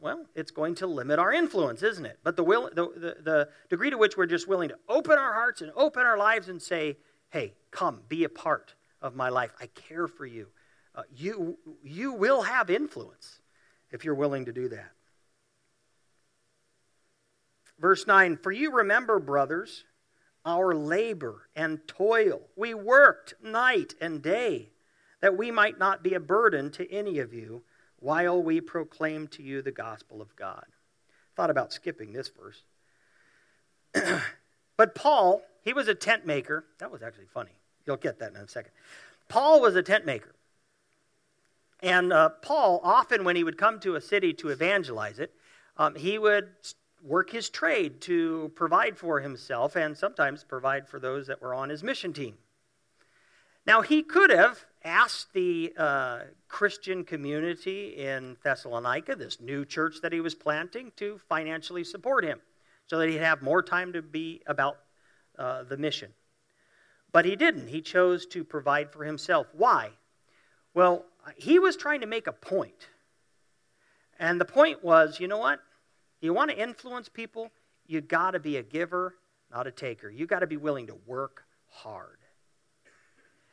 well, 0.00 0.26
it's 0.34 0.50
going 0.50 0.74
to 0.76 0.86
limit 0.86 1.18
our 1.18 1.32
influence, 1.32 1.82
isn't 1.82 2.04
it? 2.04 2.18
But 2.22 2.36
the, 2.36 2.44
will, 2.44 2.68
the, 2.68 2.88
the, 2.94 3.16
the, 3.22 3.48
degree 3.70 3.88
to 3.88 3.96
which 3.96 4.18
we're 4.18 4.26
just 4.26 4.46
willing 4.46 4.68
to 4.68 4.76
open 4.86 5.18
our 5.18 5.32
hearts 5.32 5.62
and 5.62 5.72
open 5.74 6.04
our 6.04 6.18
lives 6.18 6.50
and 6.50 6.60
say, 6.60 6.98
hey, 7.30 7.54
come, 7.70 8.02
be 8.06 8.24
a 8.24 8.28
part 8.28 8.74
of 9.00 9.16
my 9.16 9.30
life. 9.30 9.50
I 9.58 9.66
care 9.68 10.06
for 10.06 10.26
you. 10.26 10.48
Uh, 10.94 11.02
you, 11.16 11.56
you 11.82 12.12
will 12.12 12.42
have 12.42 12.68
influence 12.68 13.40
if 13.90 14.04
you're 14.04 14.14
willing 14.14 14.44
to 14.44 14.52
do 14.52 14.68
that. 14.68 14.92
Verse 17.78 18.06
9 18.06 18.36
For 18.36 18.52
you 18.52 18.72
remember, 18.72 19.18
brothers, 19.18 19.84
our 20.44 20.74
labor 20.74 21.48
and 21.56 21.86
toil. 21.86 22.42
We 22.56 22.74
worked 22.74 23.34
night 23.42 23.94
and 24.00 24.22
day 24.22 24.70
that 25.20 25.36
we 25.36 25.50
might 25.50 25.78
not 25.78 26.02
be 26.02 26.14
a 26.14 26.20
burden 26.20 26.70
to 26.72 26.90
any 26.92 27.18
of 27.18 27.32
you 27.32 27.62
while 27.98 28.42
we 28.42 28.60
proclaim 28.60 29.26
to 29.28 29.42
you 29.42 29.62
the 29.62 29.72
gospel 29.72 30.20
of 30.20 30.36
God. 30.36 30.66
Thought 31.36 31.50
about 31.50 31.72
skipping 31.72 32.12
this 32.12 32.28
verse. 32.28 32.62
but 34.76 34.94
Paul, 34.94 35.42
he 35.62 35.72
was 35.72 35.88
a 35.88 35.94
tent 35.94 36.26
maker. 36.26 36.64
That 36.78 36.92
was 36.92 37.02
actually 37.02 37.26
funny. 37.32 37.52
You'll 37.86 37.96
get 37.96 38.18
that 38.18 38.30
in 38.30 38.36
a 38.36 38.48
second. 38.48 38.72
Paul 39.28 39.60
was 39.60 39.76
a 39.76 39.82
tent 39.82 40.04
maker. 40.04 40.34
And 41.82 42.12
uh, 42.12 42.28
Paul, 42.28 42.80
often 42.82 43.24
when 43.24 43.36
he 43.36 43.44
would 43.44 43.58
come 43.58 43.80
to 43.80 43.94
a 43.94 44.00
city 44.00 44.32
to 44.34 44.48
evangelize 44.48 45.18
it, 45.18 45.32
um, 45.76 45.94
he 45.94 46.18
would 46.18 46.50
work 47.04 47.30
his 47.30 47.50
trade 47.50 48.00
to 48.00 48.50
provide 48.54 48.96
for 48.96 49.20
himself 49.20 49.76
and 49.76 49.96
sometimes 49.96 50.42
provide 50.42 50.88
for 50.88 50.98
those 50.98 51.26
that 51.26 51.40
were 51.40 51.54
on 51.54 51.68
his 51.68 51.82
mission 51.82 52.12
team. 52.12 52.34
Now, 53.66 53.82
he 53.82 54.02
could 54.02 54.30
have 54.30 54.64
asked 54.82 55.32
the 55.32 55.72
uh, 55.76 56.20
Christian 56.48 57.04
community 57.04 57.96
in 57.96 58.36
Thessalonica, 58.42 59.16
this 59.16 59.40
new 59.40 59.64
church 59.64 59.96
that 60.02 60.12
he 60.12 60.20
was 60.20 60.34
planting, 60.34 60.92
to 60.96 61.20
financially 61.28 61.84
support 61.84 62.24
him 62.24 62.40
so 62.86 62.98
that 62.98 63.08
he'd 63.08 63.18
have 63.18 63.42
more 63.42 63.62
time 63.62 63.92
to 63.92 64.02
be 64.02 64.42
about 64.46 64.78
uh, 65.38 65.62
the 65.62 65.76
mission. 65.76 66.12
But 67.12 67.24
he 67.24 67.36
didn't. 67.36 67.68
He 67.68 67.80
chose 67.80 68.26
to 68.26 68.44
provide 68.44 68.92
for 68.92 69.04
himself. 69.04 69.46
Why? 69.52 69.90
Well, 70.74 71.06
he 71.36 71.58
was 71.58 71.76
trying 71.76 72.00
to 72.00 72.06
make 72.06 72.26
a 72.26 72.32
point. 72.32 72.88
And 74.18 74.40
the 74.40 74.44
point 74.44 74.84
was 74.84 75.20
you 75.20 75.28
know 75.28 75.38
what? 75.38 75.60
You 76.24 76.32
want 76.32 76.50
to 76.50 76.56
influence 76.56 77.10
people? 77.10 77.50
You 77.86 78.00
got 78.00 78.30
to 78.30 78.40
be 78.40 78.56
a 78.56 78.62
giver, 78.62 79.14
not 79.52 79.66
a 79.66 79.70
taker. 79.70 80.08
You 80.08 80.26
got 80.26 80.38
to 80.38 80.46
be 80.46 80.56
willing 80.56 80.86
to 80.86 80.96
work 81.06 81.44
hard. 81.68 82.16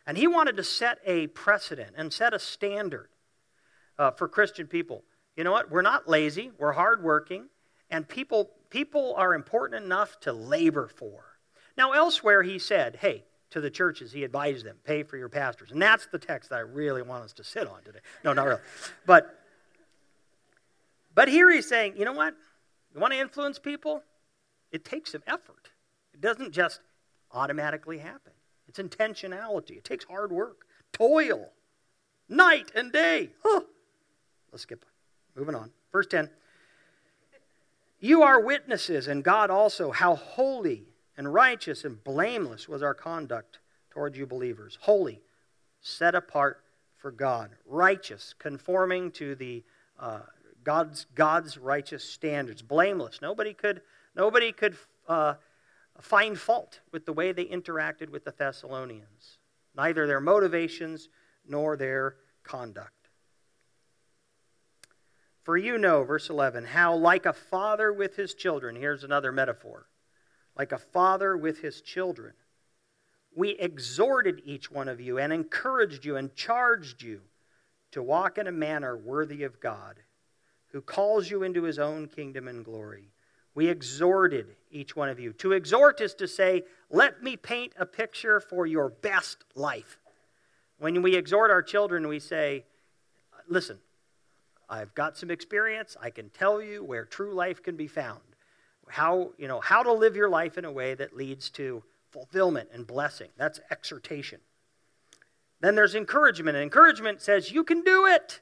And 0.07 0.17
he 0.17 0.25
wanted 0.25 0.55
to 0.55 0.63
set 0.63 0.99
a 1.05 1.27
precedent 1.27 1.95
and 1.97 2.13
set 2.13 2.33
a 2.33 2.39
standard 2.39 3.09
uh, 3.99 4.11
for 4.11 4.29
Christian 4.29 4.67
people. 4.67 5.03
You 5.35 5.43
know 5.43 5.51
what? 5.51 5.69
We're 5.69 5.81
not 5.81 6.07
lazy, 6.07 6.51
we're 6.57 6.71
hardworking, 6.71 7.47
and 7.89 8.07
people, 8.07 8.49
people 8.69 9.15
are 9.17 9.33
important 9.33 9.83
enough 9.83 10.17
to 10.21 10.31
labor 10.31 10.87
for. 10.87 11.25
Now, 11.77 11.91
elsewhere, 11.91 12.41
he 12.41 12.57
said, 12.57 12.99
hey, 13.01 13.25
to 13.49 13.59
the 13.59 13.69
churches, 13.69 14.13
he 14.13 14.23
advised 14.23 14.65
them, 14.65 14.77
pay 14.85 15.03
for 15.03 15.17
your 15.17 15.29
pastors. 15.29 15.71
And 15.71 15.81
that's 15.81 16.05
the 16.07 16.19
text 16.19 16.51
that 16.51 16.55
I 16.55 16.61
really 16.61 17.01
want 17.01 17.25
us 17.25 17.33
to 17.33 17.43
sit 17.43 17.67
on 17.67 17.83
today. 17.83 17.99
No, 18.23 18.31
not 18.31 18.45
really. 18.45 18.61
But, 19.05 19.37
but 21.13 21.27
here 21.27 21.51
he's 21.51 21.67
saying, 21.67 21.95
you 21.97 22.05
know 22.05 22.13
what? 22.13 22.33
You 22.93 22.99
want 22.99 23.13
to 23.13 23.19
influence 23.19 23.59
people? 23.59 24.03
It 24.71 24.85
takes 24.85 25.11
some 25.11 25.23
effort. 25.27 25.69
It 26.13 26.21
doesn't 26.21 26.51
just 26.51 26.81
automatically 27.31 27.99
happen. 27.99 28.33
It's 28.67 28.79
intentionality. 28.79 29.71
It 29.71 29.83
takes 29.83 30.05
hard 30.05 30.31
work, 30.31 30.65
toil, 30.93 31.49
night 32.29 32.71
and 32.75 32.91
day. 32.91 33.29
Huh. 33.43 33.61
Let's 34.51 34.63
skip. 34.63 34.85
Moving 35.35 35.55
on. 35.55 35.71
Verse 35.91 36.07
10. 36.07 36.29
You 37.99 38.23
are 38.23 38.39
witnesses, 38.39 39.07
and 39.07 39.23
God 39.23 39.49
also, 39.49 39.91
how 39.91 40.15
holy 40.15 40.85
and 41.17 41.31
righteous 41.33 41.85
and 41.85 42.03
blameless 42.03 42.67
was 42.67 42.81
our 42.81 42.95
conduct 42.95 43.59
towards 43.91 44.17
you 44.17 44.25
believers. 44.25 44.77
Holy, 44.81 45.21
set 45.81 46.15
apart 46.15 46.63
for 46.97 47.11
God. 47.11 47.51
Righteous, 47.65 48.33
conforming 48.39 49.11
to 49.11 49.35
the 49.35 49.63
uh, 49.99 50.21
God's, 50.63 51.05
God's 51.15 51.57
righteous 51.57 52.03
standards, 52.03 52.61
blameless. 52.61 53.19
Nobody 53.21 53.53
could, 53.53 53.81
nobody 54.15 54.51
could 54.51 54.75
uh, 55.07 55.35
find 55.99 56.37
fault 56.37 56.81
with 56.91 57.05
the 57.05 57.13
way 57.13 57.31
they 57.31 57.45
interacted 57.45 58.09
with 58.09 58.25
the 58.25 58.33
Thessalonians, 58.37 59.39
neither 59.75 60.07
their 60.07 60.19
motivations 60.19 61.09
nor 61.47 61.75
their 61.75 62.15
conduct. 62.43 63.09
For 65.43 65.57
you 65.57 65.77
know, 65.77 66.03
verse 66.03 66.29
11, 66.29 66.65
how 66.65 66.95
like 66.95 67.25
a 67.25 67.33
father 67.33 67.91
with 67.91 68.15
his 68.15 68.33
children, 68.35 68.75
here's 68.75 69.03
another 69.03 69.31
metaphor, 69.31 69.87
like 70.55 70.71
a 70.71 70.77
father 70.77 71.35
with 71.35 71.59
his 71.61 71.81
children, 71.81 72.33
we 73.35 73.51
exhorted 73.51 74.41
each 74.45 74.69
one 74.69 74.87
of 74.87 75.01
you 75.01 75.17
and 75.17 75.33
encouraged 75.33 76.05
you 76.05 76.17
and 76.17 76.35
charged 76.35 77.01
you 77.01 77.21
to 77.91 78.03
walk 78.03 78.37
in 78.37 78.45
a 78.45 78.51
manner 78.51 78.95
worthy 78.95 79.43
of 79.43 79.59
God 79.59 80.01
who 80.71 80.81
calls 80.81 81.29
you 81.29 81.43
into 81.43 81.63
his 81.63 81.79
own 81.79 82.07
kingdom 82.07 82.47
and 82.47 82.63
glory. 82.63 83.11
We 83.53 83.67
exhorted 83.67 84.55
each 84.71 84.95
one 84.95 85.09
of 85.09 85.19
you. 85.19 85.33
To 85.33 85.51
exhort 85.51 85.99
is 85.99 86.13
to 86.15 86.27
say, 86.27 86.63
let 86.89 87.21
me 87.21 87.35
paint 87.35 87.73
a 87.77 87.85
picture 87.85 88.39
for 88.39 88.65
your 88.65 88.89
best 88.89 89.43
life. 89.55 89.97
When 90.79 91.01
we 91.01 91.15
exhort 91.15 91.51
our 91.51 91.61
children, 91.61 92.07
we 92.07 92.19
say, 92.19 92.63
listen, 93.47 93.79
I've 94.69 94.95
got 94.95 95.17
some 95.17 95.29
experience. 95.29 95.97
I 96.01 96.09
can 96.09 96.29
tell 96.29 96.61
you 96.61 96.83
where 96.83 97.03
true 97.03 97.33
life 97.33 97.61
can 97.61 97.75
be 97.75 97.87
found. 97.87 98.21
How, 98.87 99.31
you 99.37 99.47
know, 99.47 99.59
how 99.59 99.83
to 99.83 99.91
live 99.91 100.15
your 100.15 100.29
life 100.29 100.57
in 100.57 100.65
a 100.65 100.71
way 100.71 100.95
that 100.95 101.15
leads 101.15 101.49
to 101.51 101.83
fulfillment 102.09 102.69
and 102.73 102.87
blessing. 102.87 103.29
That's 103.37 103.59
exhortation. 103.69 104.39
Then 105.59 105.75
there's 105.75 105.95
encouragement. 105.95 106.55
And 106.55 106.63
encouragement 106.63 107.21
says, 107.21 107.51
you 107.51 107.63
can 107.63 107.83
do 107.83 108.05
it. 108.05 108.41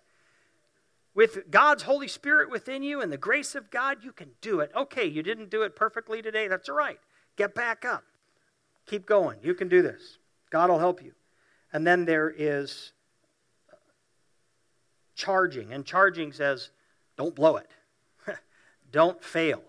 With 1.15 1.49
God's 1.49 1.83
Holy 1.83 2.07
Spirit 2.07 2.49
within 2.49 2.83
you 2.83 3.01
and 3.01 3.11
the 3.11 3.17
grace 3.17 3.55
of 3.55 3.71
God, 3.71 4.03
you 4.03 4.11
can 4.11 4.29
do 4.41 4.59
it. 4.59 4.71
Okay, 4.75 5.05
you 5.05 5.23
didn't 5.23 5.49
do 5.49 5.63
it 5.63 5.75
perfectly 5.75 6.21
today. 6.21 6.47
That's 6.47 6.69
all 6.69 6.75
right. 6.75 6.99
Get 7.35 7.55
back 7.55 7.83
up. 7.83 8.03
Keep 8.85 9.05
going. 9.05 9.39
You 9.43 9.53
can 9.53 9.67
do 9.67 9.81
this. 9.81 10.17
God 10.49 10.69
will 10.69 10.79
help 10.79 11.03
you. 11.03 11.13
And 11.73 11.85
then 11.85 12.05
there 12.05 12.33
is 12.35 12.93
charging. 15.15 15.73
And 15.73 15.85
charging 15.85 16.31
says, 16.31 16.69
don't 17.17 17.35
blow 17.35 17.57
it. 17.57 17.69
don't 18.91 19.23
fail 19.23 19.61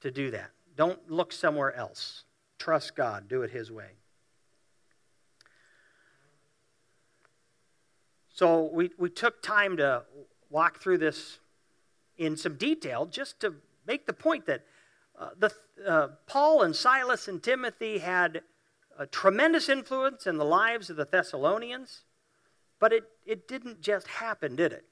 to 0.00 0.10
do 0.10 0.30
that. 0.30 0.50
Don't 0.76 1.10
look 1.10 1.32
somewhere 1.32 1.74
else. 1.74 2.24
Trust 2.58 2.96
God. 2.96 3.28
Do 3.28 3.42
it 3.42 3.50
His 3.50 3.70
way. 3.70 3.90
So 8.32 8.70
we, 8.72 8.90
we 8.96 9.10
took 9.10 9.42
time 9.42 9.76
to 9.76 10.04
walk 10.50 10.80
through 10.80 10.98
this 10.98 11.38
in 12.18 12.36
some 12.36 12.56
detail 12.56 13.06
just 13.06 13.40
to 13.40 13.54
make 13.86 14.06
the 14.06 14.12
point 14.12 14.46
that 14.46 14.64
uh, 15.18 15.30
the, 15.38 15.52
uh, 15.86 16.08
Paul 16.26 16.62
and 16.62 16.74
Silas 16.74 17.28
and 17.28 17.42
Timothy 17.42 17.98
had 17.98 18.42
a 18.98 19.06
tremendous 19.06 19.68
influence 19.68 20.26
in 20.26 20.36
the 20.36 20.44
lives 20.44 20.90
of 20.90 20.96
the 20.96 21.06
Thessalonians, 21.06 22.04
but 22.78 22.92
it, 22.92 23.04
it 23.24 23.48
didn't 23.48 23.80
just 23.80 24.06
happen, 24.06 24.56
did 24.56 24.72
it? 24.72 24.84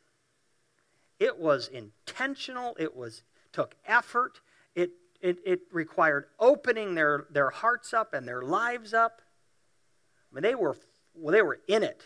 It 1.18 1.38
was 1.38 1.68
intentional, 1.68 2.76
it 2.78 2.96
was 2.96 3.22
took 3.52 3.74
effort, 3.86 4.40
it, 4.74 4.90
it, 5.20 5.38
it 5.44 5.60
required 5.72 6.26
opening 6.38 6.94
their, 6.94 7.26
their 7.30 7.50
hearts 7.50 7.92
up 7.92 8.14
and 8.14 8.26
their 8.26 8.42
lives 8.42 8.94
up. 8.94 9.20
I 10.30 10.34
mean, 10.34 10.42
they 10.42 10.54
were, 10.54 10.76
well, 11.14 11.32
they 11.32 11.42
were 11.42 11.60
in 11.66 11.82
it. 11.82 12.02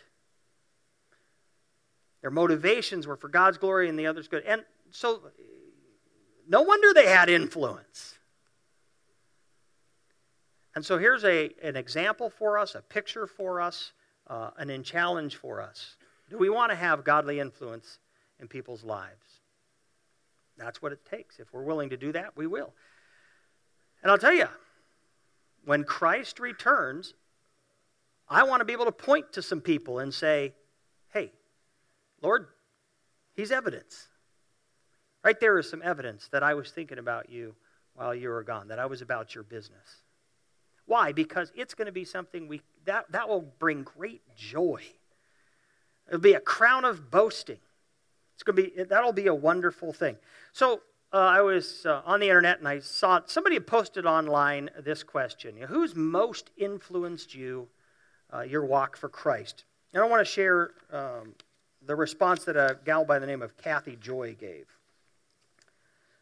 Their 2.22 2.30
motivations 2.30 3.06
were 3.06 3.16
for 3.16 3.28
God's 3.28 3.58
glory 3.58 3.88
and 3.88 3.98
the 3.98 4.06
others' 4.06 4.28
good. 4.28 4.44
And 4.44 4.64
so, 4.90 5.20
no 6.48 6.62
wonder 6.62 6.94
they 6.94 7.08
had 7.08 7.28
influence. 7.28 8.14
And 10.74 10.84
so, 10.86 10.98
here's 10.98 11.24
a, 11.24 11.50
an 11.62 11.76
example 11.76 12.30
for 12.30 12.58
us, 12.58 12.74
a 12.74 12.80
picture 12.80 13.26
for 13.26 13.60
us, 13.60 13.92
uh, 14.28 14.50
an 14.56 14.82
challenge 14.84 15.36
for 15.36 15.60
us. 15.60 15.96
Do 16.30 16.38
we 16.38 16.48
want 16.48 16.70
to 16.70 16.76
have 16.76 17.04
godly 17.04 17.40
influence 17.40 17.98
in 18.40 18.48
people's 18.48 18.84
lives? 18.84 19.40
That's 20.56 20.80
what 20.80 20.92
it 20.92 21.04
takes. 21.04 21.40
If 21.40 21.52
we're 21.52 21.64
willing 21.64 21.90
to 21.90 21.96
do 21.96 22.12
that, 22.12 22.36
we 22.36 22.46
will. 22.46 22.72
And 24.02 24.10
I'll 24.10 24.18
tell 24.18 24.32
you, 24.32 24.48
when 25.64 25.84
Christ 25.84 26.40
returns, 26.40 27.14
I 28.28 28.44
want 28.44 28.60
to 28.60 28.64
be 28.64 28.72
able 28.72 28.84
to 28.86 28.92
point 28.92 29.32
to 29.34 29.42
some 29.42 29.60
people 29.60 29.98
and 29.98 30.12
say, 30.14 30.54
Lord, 32.22 32.46
He's 33.34 33.50
evidence. 33.50 34.08
Right 35.24 35.38
there 35.38 35.58
is 35.58 35.68
some 35.68 35.82
evidence 35.84 36.28
that 36.32 36.42
I 36.42 36.54
was 36.54 36.70
thinking 36.70 36.98
about 36.98 37.30
you 37.30 37.54
while 37.94 38.14
you 38.14 38.28
were 38.28 38.42
gone, 38.42 38.68
that 38.68 38.78
I 38.78 38.86
was 38.86 39.02
about 39.02 39.34
your 39.34 39.44
business. 39.44 40.02
Why? 40.86 41.12
Because 41.12 41.52
it's 41.54 41.74
going 41.74 41.86
to 41.86 41.92
be 41.92 42.04
something 42.04 42.48
we 42.48 42.62
that, 42.84 43.10
that 43.12 43.28
will 43.28 43.42
bring 43.58 43.84
great 43.84 44.22
joy. 44.36 44.82
It'll 46.08 46.20
be 46.20 46.34
a 46.34 46.40
crown 46.40 46.84
of 46.84 47.10
boasting. 47.10 47.58
It's 48.34 48.42
going 48.42 48.56
to 48.56 48.62
be 48.62 48.82
that'll 48.84 49.12
be 49.12 49.28
a 49.28 49.34
wonderful 49.34 49.92
thing. 49.92 50.16
So 50.52 50.80
uh, 51.12 51.18
I 51.18 51.42
was 51.42 51.86
uh, 51.86 52.02
on 52.04 52.20
the 52.20 52.26
internet 52.26 52.58
and 52.58 52.66
I 52.66 52.80
saw 52.80 53.20
somebody 53.26 53.54
had 53.54 53.66
posted 53.66 54.04
online 54.04 54.70
this 54.82 55.04
question: 55.04 55.54
you 55.56 55.62
know, 55.62 55.68
Who's 55.68 55.94
most 55.94 56.50
influenced 56.56 57.34
you, 57.34 57.68
uh, 58.34 58.40
your 58.40 58.64
walk 58.64 58.96
for 58.96 59.08
Christ? 59.08 59.64
And 59.94 60.02
I 60.02 60.06
want 60.06 60.26
to 60.26 60.30
share 60.30 60.72
um, 60.90 61.34
the 61.86 61.96
response 61.96 62.44
that 62.44 62.56
a 62.56 62.78
gal 62.84 63.04
by 63.04 63.18
the 63.18 63.26
name 63.26 63.42
of 63.42 63.56
Kathy 63.56 63.96
Joy 63.96 64.36
gave. 64.38 64.66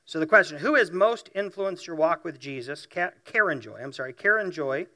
So 0.04 0.18
the 0.18 0.26
question, 0.26 0.58
who 0.58 0.74
has 0.74 0.90
most 0.90 1.30
influenced 1.34 1.86
your 1.86 1.96
walk 1.96 2.24
with 2.24 2.40
Jesus? 2.40 2.86
Karen 3.24 3.60
Joy. 3.60 3.80
I'm 3.80 3.92
sorry, 3.92 4.12
Karen 4.12 4.50
Joy. 4.50 4.86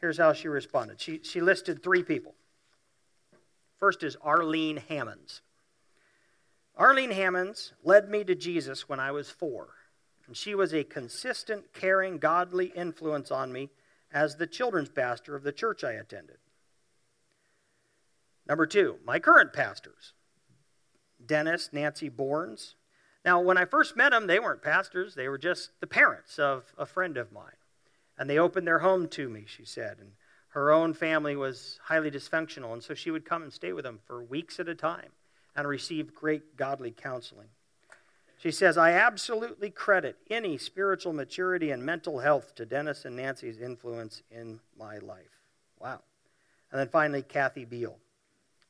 Here's 0.00 0.18
how 0.18 0.32
she 0.32 0.48
responded. 0.48 1.00
She, 1.00 1.20
she 1.22 1.40
listed 1.40 1.82
three 1.82 2.02
people. 2.02 2.34
First 3.78 4.02
is 4.02 4.16
Arlene 4.22 4.78
Hammonds. 4.88 5.42
Arlene 6.76 7.10
Hammonds 7.10 7.72
led 7.82 8.08
me 8.08 8.24
to 8.24 8.34
Jesus 8.34 8.88
when 8.88 9.00
I 9.00 9.10
was 9.10 9.30
four, 9.30 9.68
and 10.26 10.36
she 10.36 10.54
was 10.54 10.72
a 10.72 10.84
consistent, 10.84 11.72
caring, 11.74 12.18
godly 12.18 12.66
influence 12.74 13.30
on 13.30 13.52
me 13.52 13.70
as 14.12 14.36
the 14.36 14.46
children's 14.46 14.88
pastor 14.88 15.34
of 15.34 15.42
the 15.42 15.52
church 15.52 15.84
I 15.84 15.92
attended. 15.92 16.38
Number 18.48 18.66
two, 18.66 18.96
my 19.04 19.18
current 19.18 19.52
pastors, 19.52 20.14
Dennis, 21.24 21.70
Nancy 21.72 22.08
Bournes. 22.08 22.76
Now, 23.24 23.40
when 23.40 23.58
I 23.58 23.64
first 23.64 23.96
met 23.96 24.12
them, 24.12 24.26
they 24.26 24.38
weren't 24.38 24.62
pastors, 24.62 25.14
they 25.14 25.28
were 25.28 25.38
just 25.38 25.70
the 25.80 25.86
parents 25.86 26.38
of 26.38 26.72
a 26.78 26.86
friend 26.86 27.16
of 27.16 27.30
mine. 27.32 27.52
And 28.16 28.28
they 28.28 28.38
opened 28.38 28.66
their 28.66 28.78
home 28.78 29.08
to 29.08 29.28
me, 29.28 29.44
she 29.46 29.64
said. 29.64 29.98
And 30.00 30.12
her 30.48 30.72
own 30.72 30.94
family 30.94 31.36
was 31.36 31.78
highly 31.84 32.10
dysfunctional, 32.10 32.72
and 32.72 32.82
so 32.82 32.94
she 32.94 33.10
would 33.10 33.24
come 33.24 33.42
and 33.42 33.52
stay 33.52 33.72
with 33.72 33.84
them 33.84 34.00
for 34.06 34.22
weeks 34.22 34.58
at 34.58 34.68
a 34.68 34.74
time 34.74 35.10
and 35.54 35.68
receive 35.68 36.14
great 36.14 36.56
godly 36.56 36.90
counseling. 36.90 37.48
She 38.38 38.52
says, 38.52 38.78
I 38.78 38.92
absolutely 38.92 39.70
credit 39.70 40.16
any 40.30 40.56
spiritual 40.58 41.12
maturity 41.12 41.70
and 41.70 41.84
mental 41.84 42.20
health 42.20 42.54
to 42.54 42.64
Dennis 42.64 43.04
and 43.04 43.16
Nancy's 43.16 43.60
influence 43.60 44.22
in 44.30 44.60
my 44.78 44.98
life. 44.98 45.42
Wow. 45.80 46.00
And 46.70 46.80
then 46.80 46.88
finally, 46.88 47.22
Kathy 47.22 47.64
Beal. 47.64 47.98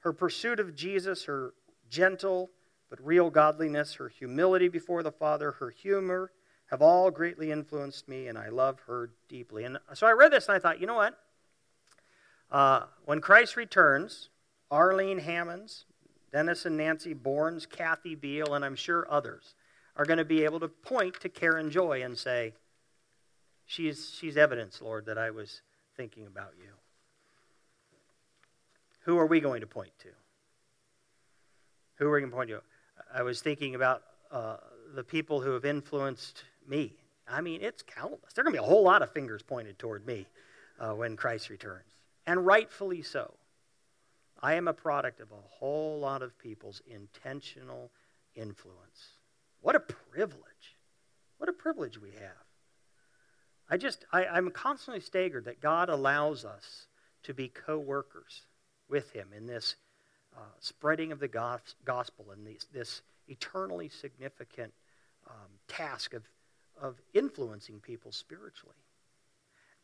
Her 0.00 0.12
pursuit 0.12 0.60
of 0.60 0.74
Jesus, 0.74 1.24
her 1.24 1.54
gentle 1.90 2.50
but 2.90 3.04
real 3.04 3.30
godliness, 3.30 3.94
her 3.94 4.08
humility 4.08 4.68
before 4.68 5.02
the 5.02 5.12
Father, 5.12 5.52
her 5.52 5.70
humor 5.70 6.30
have 6.70 6.82
all 6.82 7.10
greatly 7.10 7.50
influenced 7.50 8.08
me, 8.08 8.28
and 8.28 8.38
I 8.38 8.48
love 8.48 8.80
her 8.86 9.10
deeply. 9.28 9.64
And 9.64 9.78
so 9.94 10.06
I 10.06 10.12
read 10.12 10.32
this 10.32 10.48
and 10.48 10.56
I 10.56 10.58
thought, 10.58 10.80
you 10.80 10.86
know 10.86 10.94
what? 10.94 11.18
Uh, 12.50 12.84
when 13.04 13.20
Christ 13.20 13.56
returns, 13.56 14.30
Arlene 14.70 15.18
Hammonds, 15.18 15.84
Dennis 16.32 16.66
and 16.66 16.76
Nancy 16.76 17.14
Bournes, 17.14 17.66
Kathy 17.66 18.14
Beal, 18.14 18.54
and 18.54 18.64
I'm 18.64 18.76
sure 18.76 19.06
others 19.10 19.54
are 19.96 20.04
going 20.04 20.18
to 20.18 20.24
be 20.24 20.44
able 20.44 20.60
to 20.60 20.68
point 20.68 21.20
to 21.20 21.28
Karen 21.28 21.70
Joy 21.70 22.02
and 22.02 22.16
say, 22.16 22.54
she's, 23.66 24.14
she's 24.18 24.36
evidence, 24.36 24.80
Lord, 24.80 25.06
that 25.06 25.18
I 25.18 25.30
was 25.30 25.62
thinking 25.96 26.26
about 26.26 26.52
you. 26.58 26.77
Who 29.08 29.16
are 29.16 29.26
we 29.26 29.40
going 29.40 29.62
to 29.62 29.66
point 29.66 29.92
to? 30.00 30.08
Who 31.94 32.08
are 32.08 32.12
we 32.12 32.20
going 32.20 32.30
to 32.30 32.36
point 32.36 32.50
to? 32.50 32.60
I 33.10 33.22
was 33.22 33.40
thinking 33.40 33.74
about 33.74 34.02
uh, 34.30 34.58
the 34.94 35.02
people 35.02 35.40
who 35.40 35.52
have 35.52 35.64
influenced 35.64 36.44
me. 36.68 36.92
I 37.26 37.40
mean, 37.40 37.62
it's 37.62 37.80
countless. 37.80 38.34
There 38.34 38.42
are 38.42 38.44
going 38.44 38.56
to 38.56 38.60
be 38.60 38.66
a 38.66 38.68
whole 38.68 38.82
lot 38.82 39.00
of 39.00 39.10
fingers 39.10 39.40
pointed 39.42 39.78
toward 39.78 40.06
me 40.06 40.26
uh, 40.78 40.90
when 40.90 41.16
Christ 41.16 41.48
returns, 41.48 41.96
and 42.26 42.44
rightfully 42.44 43.00
so. 43.00 43.32
I 44.42 44.56
am 44.56 44.68
a 44.68 44.74
product 44.74 45.20
of 45.20 45.32
a 45.32 45.40
whole 45.40 45.98
lot 45.98 46.20
of 46.20 46.38
people's 46.38 46.82
intentional 46.86 47.90
influence. 48.34 49.14
What 49.62 49.74
a 49.74 49.80
privilege. 49.80 50.76
What 51.38 51.48
a 51.48 51.54
privilege 51.54 51.98
we 51.98 52.10
have. 52.10 52.44
I 53.70 53.78
just, 53.78 54.04
I, 54.12 54.26
I'm 54.26 54.50
constantly 54.50 55.00
staggered 55.00 55.46
that 55.46 55.62
God 55.62 55.88
allows 55.88 56.44
us 56.44 56.88
to 57.22 57.32
be 57.32 57.48
co 57.48 57.78
workers 57.78 58.42
with 58.88 59.12
Him 59.12 59.28
in 59.36 59.46
this 59.46 59.76
uh, 60.36 60.40
spreading 60.60 61.12
of 61.12 61.20
the 61.20 61.28
gospel 61.28 62.30
and 62.32 62.46
this, 62.46 62.66
this 62.72 63.02
eternally 63.28 63.88
significant 63.88 64.72
um, 65.28 65.50
task 65.66 66.14
of, 66.14 66.22
of 66.80 67.00
influencing 67.14 67.80
people 67.80 68.12
spiritually. 68.12 68.76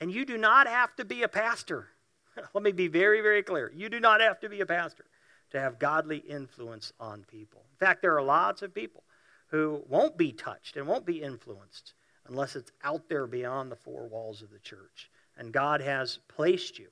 And 0.00 0.12
you 0.12 0.24
do 0.24 0.38
not 0.38 0.66
have 0.66 0.94
to 0.96 1.04
be 1.04 1.22
a 1.22 1.28
pastor. 1.28 1.88
Let 2.54 2.62
me 2.62 2.72
be 2.72 2.88
very, 2.88 3.20
very 3.20 3.42
clear. 3.42 3.72
You 3.74 3.88
do 3.88 4.00
not 4.00 4.20
have 4.20 4.40
to 4.40 4.48
be 4.48 4.60
a 4.60 4.66
pastor 4.66 5.04
to 5.50 5.60
have 5.60 5.78
godly 5.78 6.18
influence 6.18 6.92
on 6.98 7.24
people. 7.24 7.64
In 7.70 7.86
fact, 7.86 8.02
there 8.02 8.16
are 8.16 8.22
lots 8.22 8.62
of 8.62 8.74
people 8.74 9.04
who 9.48 9.84
won't 9.88 10.16
be 10.16 10.32
touched 10.32 10.76
and 10.76 10.86
won't 10.86 11.06
be 11.06 11.22
influenced 11.22 11.94
unless 12.26 12.56
it's 12.56 12.72
out 12.82 13.08
there 13.08 13.26
beyond 13.26 13.70
the 13.70 13.76
four 13.76 14.08
walls 14.08 14.42
of 14.42 14.50
the 14.50 14.58
church. 14.58 15.10
And 15.36 15.52
God 15.52 15.80
has 15.80 16.18
placed 16.28 16.78
you 16.78 16.88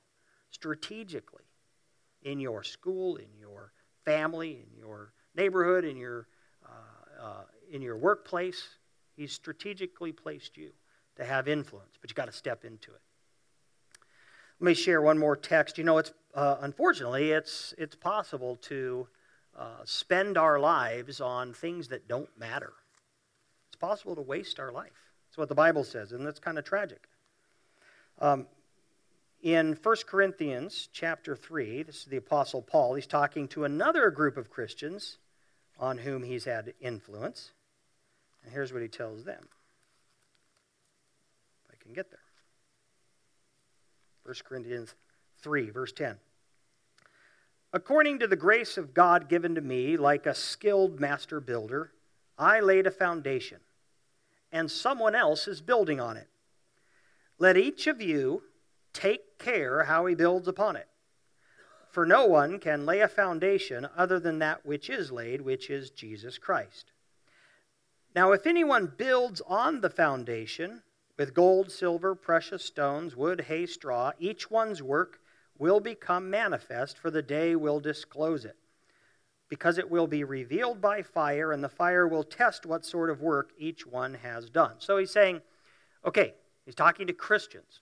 strategically 0.50 1.41
in 2.22 2.40
your 2.40 2.62
school, 2.62 3.16
in 3.16 3.28
your 3.38 3.72
family, 4.04 4.64
in 4.66 4.78
your 4.78 5.12
neighborhood, 5.34 5.84
in 5.84 5.96
your, 5.96 6.26
uh, 6.64 7.22
uh, 7.22 7.42
in 7.70 7.82
your 7.82 7.96
workplace. 7.96 8.68
He's 9.16 9.32
strategically 9.32 10.12
placed 10.12 10.56
you 10.56 10.70
to 11.16 11.24
have 11.24 11.48
influence, 11.48 11.96
but 12.00 12.10
you've 12.10 12.16
got 12.16 12.26
to 12.26 12.32
step 12.32 12.64
into 12.64 12.90
it. 12.90 13.00
Let 14.60 14.66
me 14.66 14.74
share 14.74 15.02
one 15.02 15.18
more 15.18 15.36
text. 15.36 15.76
You 15.76 15.84
know, 15.84 15.98
it's 15.98 16.12
uh, 16.34 16.56
unfortunately 16.60 17.32
it's 17.32 17.74
it's 17.78 17.96
possible 17.96 18.56
to 18.56 19.08
uh, 19.58 19.80
spend 19.84 20.38
our 20.38 20.58
lives 20.58 21.20
on 21.20 21.52
things 21.52 21.88
that 21.88 22.08
don't 22.08 22.30
matter. 22.38 22.72
It's 23.68 23.76
possible 23.80 24.14
to 24.14 24.22
waste 24.22 24.60
our 24.60 24.70
life. 24.70 25.12
That's 25.28 25.38
what 25.38 25.48
the 25.48 25.54
Bible 25.54 25.84
says, 25.84 26.12
and 26.12 26.24
that's 26.24 26.38
kind 26.38 26.58
of 26.58 26.64
tragic. 26.64 27.08
Um, 28.20 28.46
in 29.42 29.76
1 29.82 29.96
Corinthians 30.06 30.88
chapter 30.92 31.34
3, 31.34 31.82
this 31.82 31.96
is 31.96 32.04
the 32.04 32.16
Apostle 32.16 32.62
Paul. 32.62 32.94
He's 32.94 33.08
talking 33.08 33.48
to 33.48 33.64
another 33.64 34.10
group 34.10 34.36
of 34.36 34.48
Christians 34.48 35.18
on 35.78 35.98
whom 35.98 36.22
he's 36.22 36.44
had 36.44 36.74
influence. 36.80 37.50
And 38.44 38.52
here's 38.52 38.72
what 38.72 38.82
he 38.82 38.88
tells 38.88 39.24
them. 39.24 39.48
If 41.64 41.72
I 41.72 41.82
can 41.82 41.92
get 41.92 42.10
there. 42.10 42.20
1 44.24 44.34
Corinthians 44.44 44.94
3, 45.40 45.70
verse 45.70 45.92
10. 45.92 46.16
According 47.72 48.20
to 48.20 48.28
the 48.28 48.36
grace 48.36 48.78
of 48.78 48.94
God 48.94 49.28
given 49.28 49.56
to 49.56 49.60
me, 49.60 49.96
like 49.96 50.26
a 50.26 50.34
skilled 50.34 51.00
master 51.00 51.40
builder, 51.40 51.90
I 52.38 52.60
laid 52.60 52.86
a 52.86 52.92
foundation, 52.92 53.58
and 54.52 54.70
someone 54.70 55.16
else 55.16 55.48
is 55.48 55.60
building 55.60 55.98
on 55.98 56.16
it. 56.16 56.28
Let 57.38 57.56
each 57.56 57.88
of 57.88 58.00
you 58.00 58.42
take 58.92 59.38
care 59.38 59.84
how 59.84 60.06
he 60.06 60.14
builds 60.14 60.48
upon 60.48 60.76
it. 60.76 60.88
For 61.92 62.06
no 62.06 62.24
one 62.24 62.58
can 62.58 62.86
lay 62.86 63.00
a 63.00 63.08
foundation 63.08 63.86
other 63.94 64.18
than 64.18 64.38
that 64.38 64.64
which 64.64 64.88
is 64.88 65.12
laid, 65.12 65.42
which 65.42 65.68
is 65.68 65.90
Jesus 65.90 66.38
Christ. 66.38 66.90
Now, 68.14 68.32
if 68.32 68.46
anyone 68.46 68.92
builds 68.96 69.42
on 69.46 69.82
the 69.82 69.90
foundation 69.90 70.82
with 71.18 71.34
gold, 71.34 71.70
silver, 71.70 72.14
precious 72.14 72.64
stones, 72.64 73.14
wood, 73.14 73.42
hay, 73.42 73.66
straw, 73.66 74.12
each 74.18 74.50
one's 74.50 74.82
work 74.82 75.20
will 75.58 75.80
become 75.80 76.30
manifest, 76.30 76.98
for 76.98 77.10
the 77.10 77.22
day 77.22 77.54
will 77.54 77.78
disclose 77.78 78.46
it. 78.46 78.56
Because 79.50 79.76
it 79.76 79.90
will 79.90 80.06
be 80.06 80.24
revealed 80.24 80.80
by 80.80 81.02
fire, 81.02 81.52
and 81.52 81.62
the 81.62 81.68
fire 81.68 82.08
will 82.08 82.24
test 82.24 82.64
what 82.64 82.86
sort 82.86 83.10
of 83.10 83.20
work 83.20 83.50
each 83.58 83.86
one 83.86 84.14
has 84.14 84.48
done. 84.48 84.76
So 84.78 84.96
he's 84.96 85.10
saying, 85.10 85.42
okay, 86.06 86.32
he's 86.64 86.74
talking 86.74 87.06
to 87.06 87.12
Christians 87.12 87.81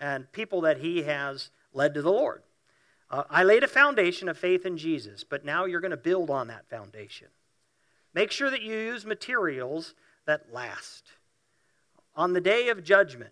and 0.00 0.30
people 0.32 0.60
that 0.62 0.78
he 0.78 1.02
has 1.02 1.50
led 1.72 1.94
to 1.94 2.02
the 2.02 2.12
Lord. 2.12 2.42
Uh, 3.10 3.24
I 3.30 3.44
laid 3.44 3.62
a 3.62 3.68
foundation 3.68 4.28
of 4.28 4.36
faith 4.36 4.66
in 4.66 4.76
Jesus, 4.76 5.24
but 5.24 5.44
now 5.44 5.64
you're 5.64 5.80
going 5.80 5.90
to 5.92 5.96
build 5.96 6.30
on 6.30 6.48
that 6.48 6.68
foundation. 6.68 7.28
Make 8.14 8.30
sure 8.30 8.50
that 8.50 8.62
you 8.62 8.72
use 8.72 9.06
materials 9.06 9.94
that 10.26 10.52
last. 10.52 11.04
On 12.16 12.32
the 12.32 12.40
day 12.40 12.68
of 12.68 12.82
judgment, 12.82 13.30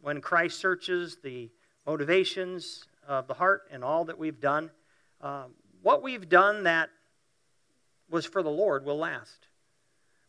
when 0.00 0.20
Christ 0.20 0.58
searches 0.58 1.18
the 1.22 1.50
motivations 1.86 2.86
of 3.06 3.26
the 3.26 3.34
heart 3.34 3.68
and 3.70 3.84
all 3.84 4.06
that 4.06 4.18
we've 4.18 4.40
done, 4.40 4.70
uh, 5.20 5.44
what 5.82 6.02
we've 6.02 6.28
done 6.28 6.64
that 6.64 6.90
was 8.10 8.26
for 8.26 8.42
the 8.42 8.50
Lord 8.50 8.84
will 8.84 8.98
last. 8.98 9.46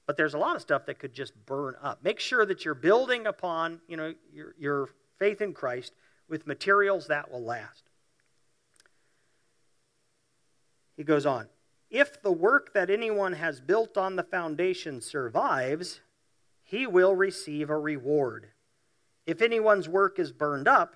But 0.06 0.18
there's 0.18 0.34
a 0.34 0.38
lot 0.38 0.56
of 0.56 0.62
stuff 0.62 0.86
that 0.88 1.00
could 1.00 1.14
just 1.14 1.34
burn 1.46 1.76
up. 1.82 2.04
Make 2.04 2.20
sure 2.20 2.46
that 2.46 2.66
you're 2.66 2.76
building 2.76 3.26
upon, 3.26 3.80
you 3.88 3.98
know, 3.98 4.14
your, 4.34 4.54
your 4.60 4.90
faith 5.24 5.42
in 5.42 5.54
Christ 5.54 5.94
with 6.28 6.46
materials 6.46 7.08
that 7.08 7.32
will 7.32 7.42
last. 7.42 7.84
He 10.98 11.06
goes 11.06 11.26
on 11.26 11.48
If 11.90 12.22
the 12.22 12.32
work 12.32 12.74
that 12.74 12.90
anyone 12.90 13.32
has 13.32 13.62
built 13.62 13.98
on 13.98 14.18
the 14.18 14.24
foundation 14.24 15.00
survives, 15.00 16.02
he 16.62 16.86
will 16.86 17.16
receive 17.16 17.70
a 17.70 17.78
reward. 17.78 18.50
If 19.26 19.42
anyone's 19.42 19.88
work 19.88 20.20
is 20.20 20.34
burned 20.34 20.68
up, 20.68 20.96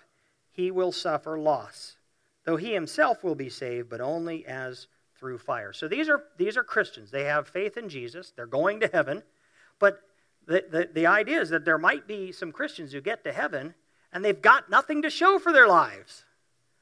he 0.52 0.72
will 0.72 0.92
suffer 0.92 1.40
loss, 1.40 1.96
though 2.44 2.58
he 2.58 2.74
himself 2.74 3.24
will 3.24 3.36
be 3.36 3.50
saved, 3.50 3.90
but 3.90 4.02
only 4.02 4.46
as 4.46 4.88
through 5.18 5.38
fire. 5.38 5.72
So 5.72 5.88
these 5.88 6.10
are, 6.10 6.24
these 6.38 6.58
are 6.58 6.64
Christians. 6.66 7.12
They 7.12 7.24
have 7.24 7.48
faith 7.48 7.78
in 7.78 7.88
Jesus, 7.88 8.34
they're 8.36 8.46
going 8.46 8.82
to 8.82 8.90
heaven, 8.92 9.24
but 9.80 10.02
the, 10.46 10.66
the, 10.70 10.90
the 10.94 11.08
idea 11.08 11.40
is 11.40 11.50
that 11.52 11.64
there 11.64 11.78
might 11.78 12.10
be 12.10 12.34
some 12.34 12.52
Christians 12.52 12.92
who 12.92 13.00
get 13.00 13.24
to 13.24 13.32
heaven 13.32 13.74
and 14.12 14.24
they've 14.24 14.42
got 14.42 14.70
nothing 14.70 15.02
to 15.02 15.10
show 15.10 15.40
for 15.40 15.52
their 15.52 15.68
lives. 15.68 16.26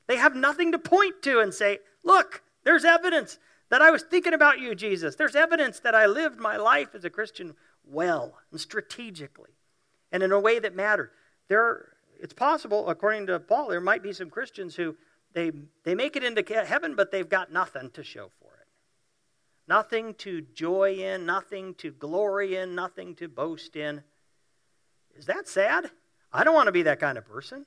They 0.08 0.18
have 0.18 0.36
nothing 0.36 0.72
to 0.72 0.80
point 0.80 1.22
to 1.24 1.40
and 1.40 1.54
say, 1.54 1.80
Look, 2.04 2.44
there's 2.64 2.86
evidence 2.86 3.40
that 3.70 3.82
I 3.82 3.92
was 3.92 4.04
thinking 4.04 4.34
about 4.34 4.60
you, 4.60 4.76
Jesus. 4.76 5.16
There's 5.16 5.36
evidence 5.36 5.80
that 5.80 5.96
I 5.96 6.06
lived 6.06 6.40
my 6.40 6.58
life 6.58 6.94
as 6.94 7.04
a 7.04 7.10
Christian 7.10 7.56
well 7.84 8.38
and 8.52 8.60
strategically 8.60 9.52
and 10.12 10.24
in 10.24 10.32
a 10.32 10.40
way 10.40 10.60
that 10.60 10.76
mattered. 10.76 11.12
There, 11.48 11.94
it's 12.20 12.34
possible, 12.34 12.90
according 12.90 13.28
to 13.28 13.40
Paul, 13.40 13.70
there 13.70 13.82
might 13.82 14.04
be 14.04 14.14
some 14.14 14.30
Christians 14.30 14.76
who 14.76 14.96
they, 15.34 15.52
they 15.84 15.96
make 15.96 16.16
it 16.16 16.24
into 16.24 16.44
heaven, 16.64 16.96
but 16.96 17.12
they've 17.12 17.28
got 17.28 17.52
nothing 17.52 17.90
to 17.92 18.04
show 18.04 18.30
for 18.40 18.54
it. 18.62 18.68
Nothing 19.68 20.14
to 20.16 20.42
joy 20.42 20.94
in, 20.94 21.26
nothing 21.26 21.74
to 21.76 21.92
glory 21.92 22.56
in, 22.56 22.76
nothing 22.76 23.16
to 23.16 23.28
boast 23.28 23.76
in. 23.76 24.04
Is 25.18 25.26
that 25.26 25.48
sad? 25.48 25.92
I 26.36 26.44
don't 26.44 26.54
want 26.54 26.68
to 26.68 26.74
be 26.74 26.84
that 26.84 27.00
kind 27.00 27.18
of 27.18 27.26
person. 27.26 27.66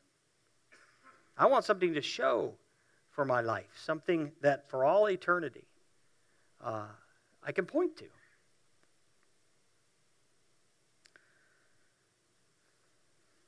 I 1.39 1.47
want 1.47 1.65
something 1.65 1.95
to 1.95 2.03
show 2.03 2.53
for 3.13 3.25
my 3.25 3.41
life, 3.41 3.71
something 3.83 4.33
that 4.43 4.69
for 4.69 4.85
all 4.85 5.09
eternity 5.09 5.65
uh, 6.63 6.85
I 7.43 7.53
can 7.53 7.65
point 7.65 7.97
to. 7.97 8.05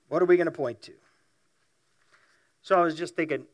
What 0.09 0.23
are 0.23 0.25
we 0.25 0.37
going 0.37 0.47
to 0.47 0.53
point 0.53 0.81
to? 0.83 0.93
So 2.63 2.77
I 2.77 2.83
was 2.83 2.95
just 2.95 3.15
thinking, 3.15 3.45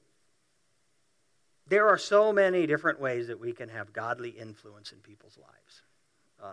there 1.67 1.89
are 1.89 1.99
so 1.99 2.33
many 2.33 2.67
different 2.67 3.01
ways 3.01 3.27
that 3.27 3.41
we 3.41 3.53
can 3.53 3.71
have 3.71 3.93
godly 3.93 4.31
influence 4.31 4.93
in 4.93 4.99
people's 4.99 5.37
lives. 5.37 5.83
Uh, 6.41 6.53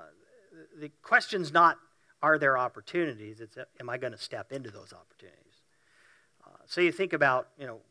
the 0.80 0.90
question's 1.04 1.54
not 1.54 1.78
are 2.24 2.38
there 2.40 2.58
opportunities? 2.58 3.42
It's, 3.42 3.58
am 3.80 3.90
I 3.90 3.98
going 3.98 4.14
to 4.14 4.18
step 4.18 4.54
into 4.54 4.72
those 4.72 4.94
opportunities? 4.94 5.62
Uh, 6.44 6.58
so 6.66 6.80
you 6.80 6.92
think 6.94 7.12
about, 7.12 7.50
you 7.60 7.68
know, 7.68 7.82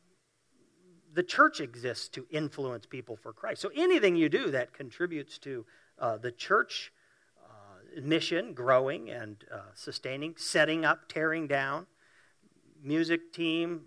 the 1.13 1.23
church 1.23 1.61
exists 1.61 2.09
to 2.09 2.27
influence 2.31 2.87
people 2.87 3.15
for 3.15 3.35
Christ. 3.35 3.61
So 3.61 3.71
anything 3.77 4.17
you 4.17 4.31
do 4.31 4.51
that 4.51 4.73
contributes 4.73 5.37
to 5.41 5.67
uh, 5.99 6.17
the 6.17 6.33
church 6.33 6.91
uh, 7.45 8.01
mission 8.01 8.55
growing 8.55 9.11
and 9.11 9.37
uh, 9.53 9.59
sustaining, 9.75 10.35
setting 10.39 10.87
up, 10.87 11.09
tearing 11.09 11.47
down, 11.47 11.87
music 12.83 13.35
team, 13.35 13.83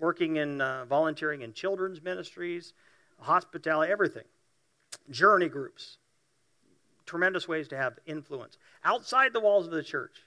working 0.00 0.36
in 0.36 0.60
uh, 0.60 0.86
volunteering 0.86 1.42
in 1.42 1.52
children's 1.52 2.02
ministries, 2.02 2.72
hospitality, 3.20 3.92
everything. 3.92 4.24
Journey 5.08 5.48
groups. 5.48 5.98
Tremendous 7.08 7.48
ways 7.48 7.68
to 7.68 7.76
have 7.76 7.98
influence. 8.04 8.58
Outside 8.84 9.32
the 9.32 9.40
walls 9.40 9.64
of 9.64 9.72
the 9.72 9.82
church, 9.82 10.22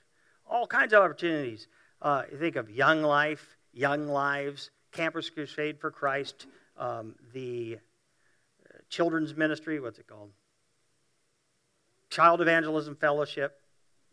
all 0.50 0.66
kinds 0.66 0.92
of 0.92 1.00
opportunities. 1.00 1.68
Uh, 2.02 2.24
think 2.40 2.56
of 2.56 2.68
Young 2.68 3.02
Life, 3.02 3.56
Young 3.72 4.08
Lives, 4.08 4.70
Campus 4.90 5.30
Crusade 5.30 5.78
for 5.78 5.92
Christ, 5.92 6.46
um, 6.76 7.14
the 7.32 7.78
uh, 8.68 8.78
children's 8.90 9.36
ministry, 9.36 9.78
what's 9.78 10.00
it 10.00 10.08
called? 10.08 10.30
Child 12.10 12.40
Evangelism 12.40 12.96
Fellowship, 12.96 13.60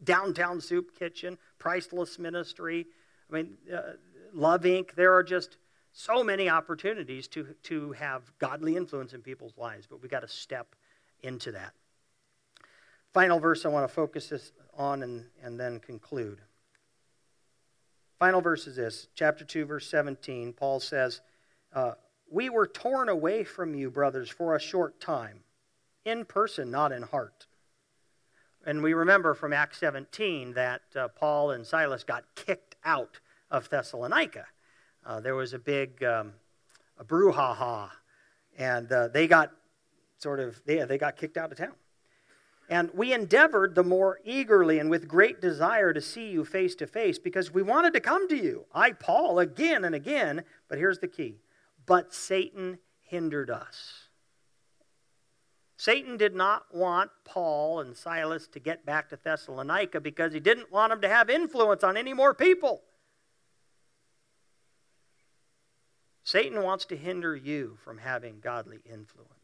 Downtown 0.03 0.61
Soup 0.61 0.95
Kitchen, 0.97 1.39
Priceless 1.57 2.19
Ministry. 2.19 2.85
I 3.31 3.33
mean, 3.33 3.57
uh, 3.75 3.93
Love 4.31 4.61
Inc. 4.61 4.93
There 4.93 5.15
are 5.15 5.23
just 5.23 5.57
so 5.91 6.23
many 6.23 6.47
opportunities 6.47 7.27
to, 7.29 7.55
to 7.63 7.93
have 7.93 8.21
godly 8.37 8.75
influence 8.75 9.13
in 9.13 9.23
people's 9.23 9.57
lives, 9.57 9.87
but 9.87 10.03
we've 10.03 10.11
got 10.11 10.21
to 10.21 10.27
step 10.27 10.75
into 11.23 11.51
that. 11.53 11.73
Final 13.13 13.39
verse 13.39 13.65
I 13.65 13.69
want 13.69 13.87
to 13.87 13.93
focus 13.93 14.29
this 14.29 14.51
on 14.77 15.03
and, 15.03 15.25
and 15.43 15.59
then 15.59 15.79
conclude. 15.79 16.39
Final 18.19 18.41
verse 18.41 18.67
is 18.67 18.75
this 18.75 19.07
chapter 19.15 19.45
2, 19.45 19.65
verse 19.65 19.89
17. 19.89 20.53
Paul 20.53 20.79
says, 20.79 21.21
uh, 21.73 21.93
We 22.29 22.49
were 22.49 22.67
torn 22.67 23.09
away 23.09 23.43
from 23.43 23.73
you, 23.73 23.89
brothers, 23.89 24.29
for 24.29 24.55
a 24.55 24.59
short 24.59 24.99
time, 24.99 25.39
in 26.05 26.25
person, 26.25 26.69
not 26.69 26.91
in 26.91 27.03
heart. 27.03 27.47
And 28.65 28.83
we 28.83 28.93
remember 28.93 29.33
from 29.33 29.53
Acts 29.53 29.79
17 29.79 30.53
that 30.53 30.81
uh, 30.95 31.07
Paul 31.07 31.51
and 31.51 31.65
Silas 31.65 32.03
got 32.03 32.25
kicked 32.35 32.75
out 32.83 33.19
of 33.49 33.69
Thessalonica. 33.69 34.45
Uh, 35.05 35.21
there 35.21 35.35
was 35.35 35.53
a 35.53 35.59
big 35.59 36.03
um, 36.03 36.33
a 36.97 37.05
brouhaha, 37.05 37.89
and 38.57 38.91
uh, 38.91 39.07
they 39.07 39.27
got 39.27 39.51
sort 40.17 40.41
of 40.41 40.61
they, 40.65 40.83
they 40.83 40.97
got 40.97 41.15
kicked 41.15 41.37
out 41.37 41.51
of 41.51 41.57
town. 41.57 41.73
And 42.69 42.91
we 42.93 43.13
endeavored 43.13 43.73
the 43.73 43.83
more 43.83 44.19
eagerly 44.23 44.77
and 44.77 44.91
with 44.91 45.07
great 45.07 45.41
desire 45.41 45.91
to 45.91 46.01
see 46.01 46.29
you 46.29 46.45
face 46.45 46.75
to 46.75 46.85
face 46.85 47.17
because 47.17 47.51
we 47.51 47.63
wanted 47.63 47.93
to 47.93 47.99
come 47.99 48.29
to 48.29 48.37
you. 48.37 48.65
I, 48.71 48.91
Paul, 48.91 49.39
again 49.39 49.83
and 49.83 49.95
again, 49.95 50.43
but 50.67 50.77
here's 50.77 50.99
the 50.99 51.07
key. 51.07 51.39
But 51.87 52.13
Satan 52.13 52.77
hindered 53.01 53.49
us. 53.49 54.09
Satan 55.77 56.17
did 56.17 56.35
not 56.35 56.75
want 56.75 57.09
Paul 57.25 57.79
and 57.79 57.97
Silas 57.97 58.47
to 58.49 58.59
get 58.59 58.85
back 58.85 59.09
to 59.09 59.17
Thessalonica 59.21 59.99
because 59.99 60.33
he 60.33 60.39
didn't 60.39 60.71
want 60.71 60.91
them 60.91 61.01
to 61.01 61.09
have 61.09 61.29
influence 61.29 61.83
on 61.83 61.97
any 61.97 62.13
more 62.13 62.35
people. 62.35 62.83
Satan 66.23 66.61
wants 66.61 66.85
to 66.85 66.97
hinder 66.97 67.35
you 67.35 67.77
from 67.83 67.97
having 67.97 68.41
godly 68.41 68.79
influence. 68.85 69.38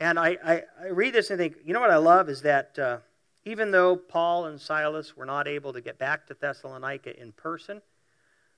And 0.00 0.18
I, 0.18 0.36
I, 0.44 0.62
I 0.82 0.86
read 0.88 1.14
this 1.14 1.30
and 1.30 1.38
think, 1.38 1.56
you 1.64 1.72
know 1.72 1.80
what 1.80 1.90
I 1.90 1.96
love 1.96 2.28
is 2.28 2.42
that 2.42 2.78
uh, 2.78 2.98
even 3.44 3.70
though 3.70 3.96
Paul 3.96 4.46
and 4.46 4.60
Silas 4.60 5.16
were 5.16 5.26
not 5.26 5.46
able 5.46 5.72
to 5.72 5.80
get 5.80 5.98
back 5.98 6.26
to 6.26 6.34
Thessalonica 6.34 7.18
in 7.20 7.32
person, 7.32 7.82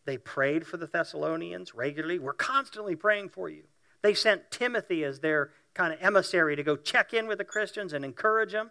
they 0.04 0.16
prayed 0.16 0.66
for 0.66 0.76
the 0.76 0.86
Thessalonians 0.86 1.74
regularly. 1.74 2.18
We're 2.18 2.32
constantly 2.32 2.96
praying 2.96 3.30
for 3.30 3.48
you. 3.50 3.64
They 4.02 4.14
sent 4.14 4.50
Timothy 4.50 5.04
as 5.04 5.20
their 5.20 5.50
kind 5.74 5.92
of 5.92 6.00
emissary 6.00 6.56
to 6.56 6.62
go 6.62 6.76
check 6.76 7.12
in 7.12 7.26
with 7.26 7.38
the 7.38 7.44
Christians 7.44 7.92
and 7.92 8.04
encourage 8.04 8.52
them. 8.52 8.70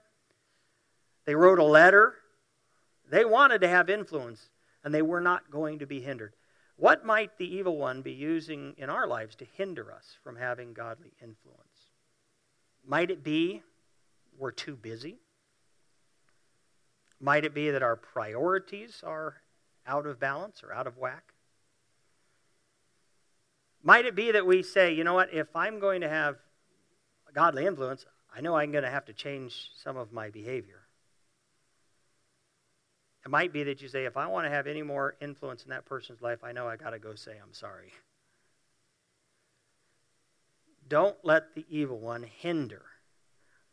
They 1.25 1.35
wrote 1.35 1.59
a 1.59 1.63
letter. 1.63 2.15
They 3.09 3.25
wanted 3.25 3.61
to 3.61 3.67
have 3.67 3.89
influence, 3.89 4.49
and 4.83 4.93
they 4.93 5.01
were 5.01 5.21
not 5.21 5.51
going 5.51 5.79
to 5.79 5.85
be 5.85 6.01
hindered. 6.01 6.33
What 6.77 7.05
might 7.05 7.37
the 7.37 7.53
evil 7.53 7.77
one 7.77 8.01
be 8.01 8.11
using 8.11 8.73
in 8.77 8.89
our 8.89 9.07
lives 9.07 9.35
to 9.37 9.45
hinder 9.45 9.91
us 9.91 10.17
from 10.23 10.37
having 10.37 10.73
godly 10.73 11.13
influence? 11.21 11.74
Might 12.87 13.11
it 13.11 13.23
be 13.23 13.63
we're 14.37 14.51
too 14.51 14.75
busy? 14.75 15.17
Might 17.19 17.45
it 17.45 17.53
be 17.53 17.71
that 17.71 17.81
our 17.81 17.95
priorities 17.95 19.01
are 19.03 19.37
out 19.87 20.05
of 20.05 20.19
balance 20.19 20.61
or 20.63 20.73
out 20.73 20.87
of 20.87 20.97
whack? 20.97 21.33
Might 23.81 24.05
it 24.05 24.15
be 24.15 24.31
that 24.31 24.45
we 24.45 24.63
say, 24.63 24.93
you 24.93 25.03
know 25.03 25.13
what, 25.13 25.33
if 25.33 25.55
I'm 25.55 25.79
going 25.79 26.01
to 26.01 26.09
have 26.09 26.35
a 27.29 27.31
godly 27.31 27.65
influence, 27.65 28.05
I 28.35 28.41
know 28.41 28.55
I'm 28.55 28.71
going 28.71 28.83
to 28.83 28.89
have 28.89 29.05
to 29.05 29.13
change 29.13 29.69
some 29.81 29.95
of 29.95 30.11
my 30.11 30.29
behavior. 30.29 30.81
It 33.23 33.31
might 33.31 33.53
be 33.53 33.63
that 33.63 33.81
you 33.81 33.87
say, 33.87 34.05
if 34.05 34.17
I 34.17 34.27
want 34.27 34.45
to 34.45 34.51
have 34.51 34.67
any 34.67 34.83
more 34.83 35.15
influence 35.21 35.63
in 35.63 35.69
that 35.69 35.85
person's 35.85 36.21
life, 36.21 36.43
I 36.43 36.51
know 36.51 36.67
I 36.67 36.75
got 36.75 36.91
to 36.91 36.99
go 36.99 37.15
say, 37.15 37.33
I'm 37.41 37.53
sorry. 37.53 37.91
Don't 40.87 41.17
let 41.23 41.55
the 41.55 41.65
evil 41.69 41.99
one 41.99 42.23
hinder 42.23 42.83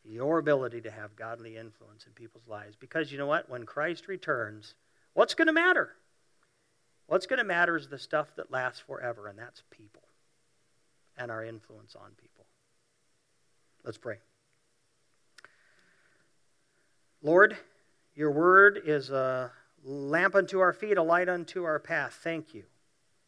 your 0.05 0.39
ability 0.39 0.81
to 0.81 0.91
have 0.91 1.15
godly 1.17 1.57
influence 1.57 2.07
in 2.07 2.13
people's 2.13 2.49
lives. 2.49 2.77
Because 2.79 3.13
you 3.13 3.19
know 3.19 3.27
what? 3.27 3.49
When 3.49 3.65
Christ 3.65 4.09
returns, 4.09 4.75
what's 5.15 5.35
going 5.35 5.47
to 5.47 5.53
matter? 5.53 5.91
What's 7.07 7.27
going 7.27 7.39
to 7.39 7.45
matter 7.45 7.77
is 7.77 7.89
the 7.89 7.99
stuff 7.99 8.35
that 8.37 8.51
lasts 8.51 8.81
forever, 8.81 9.29
and 9.29 9.39
that's 9.39 9.63
people 9.71 10.03
and 11.17 11.31
our 11.31 11.45
influence 11.45 11.95
on 11.95 12.13
people. 12.21 12.47
Let's 13.85 13.99
pray. 13.99 14.19
Lord, 17.23 17.57
your 18.15 18.31
word 18.31 18.81
is 18.85 19.11
a 19.11 19.53
lamp 19.85 20.35
unto 20.35 20.61
our 20.61 20.73
feet, 20.73 20.97
a 20.97 21.03
light 21.03 21.29
unto 21.29 21.65
our 21.65 21.79
path. 21.79 22.19
Thank 22.23 22.55
you. 22.55 22.65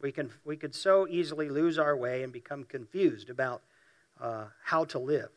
We, 0.01 0.11
can, 0.11 0.31
we 0.43 0.57
could 0.57 0.75
so 0.75 1.07
easily 1.07 1.49
lose 1.49 1.79
our 1.79 1.95
way 1.95 2.23
and 2.23 2.33
become 2.33 2.63
confused 2.63 3.29
about 3.29 3.61
uh, 4.19 4.45
how 4.63 4.85
to 4.85 4.99
live, 4.99 5.29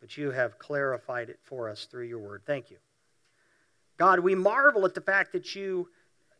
but 0.00 0.16
you 0.16 0.30
have 0.30 0.58
clarified 0.58 1.28
it 1.28 1.38
for 1.42 1.68
us 1.68 1.84
through 1.84 2.06
your 2.06 2.18
word. 2.18 2.42
Thank 2.46 2.70
you. 2.70 2.78
God, 3.98 4.20
we 4.20 4.34
marvel 4.34 4.84
at 4.84 4.94
the 4.94 5.00
fact 5.00 5.32
that 5.32 5.54
you 5.54 5.88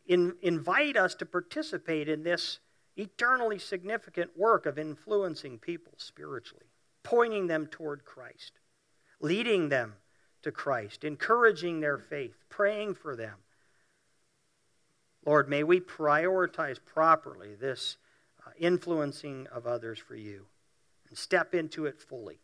in, 0.07 0.33
invite 0.41 0.97
us 0.97 1.13
to 1.15 1.25
participate 1.25 2.09
in 2.09 2.23
this 2.23 2.59
eternally 2.97 3.59
significant 3.59 4.37
work 4.37 4.65
of 4.65 4.79
influencing 4.79 5.59
people 5.59 5.93
spiritually, 5.97 6.65
pointing 7.03 7.47
them 7.47 7.67
toward 7.67 8.05
Christ, 8.05 8.53
leading 9.21 9.69
them 9.69 9.95
to 10.41 10.51
Christ, 10.51 11.03
encouraging 11.03 11.79
their 11.79 11.97
faith, 11.97 12.35
praying 12.49 12.95
for 12.95 13.15
them. 13.15 13.35
Lord, 15.25 15.49
may 15.49 15.63
we 15.63 15.79
prioritize 15.79 16.77
properly 16.83 17.55
this 17.55 17.97
uh, 18.45 18.51
influencing 18.57 19.47
of 19.47 19.67
others 19.67 19.99
for 19.99 20.15
you 20.15 20.45
and 21.09 21.17
step 21.17 21.53
into 21.53 21.85
it 21.85 21.99
fully. 21.99 22.39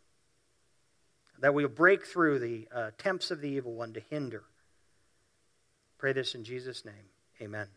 That 1.39 1.54
we'll 1.54 1.67
break 1.67 2.06
through 2.06 2.39
the 2.39 2.67
uh, 2.75 2.88
attempts 2.88 3.32
of 3.32 3.41
the 3.41 3.49
evil 3.49 3.73
one 3.73 3.93
to 3.93 3.99
hinder. 3.99 4.43
Pray 5.97 6.13
this 6.13 6.36
in 6.36 6.43
Jesus' 6.43 6.86
name. 6.86 7.10
Amen. 7.41 7.67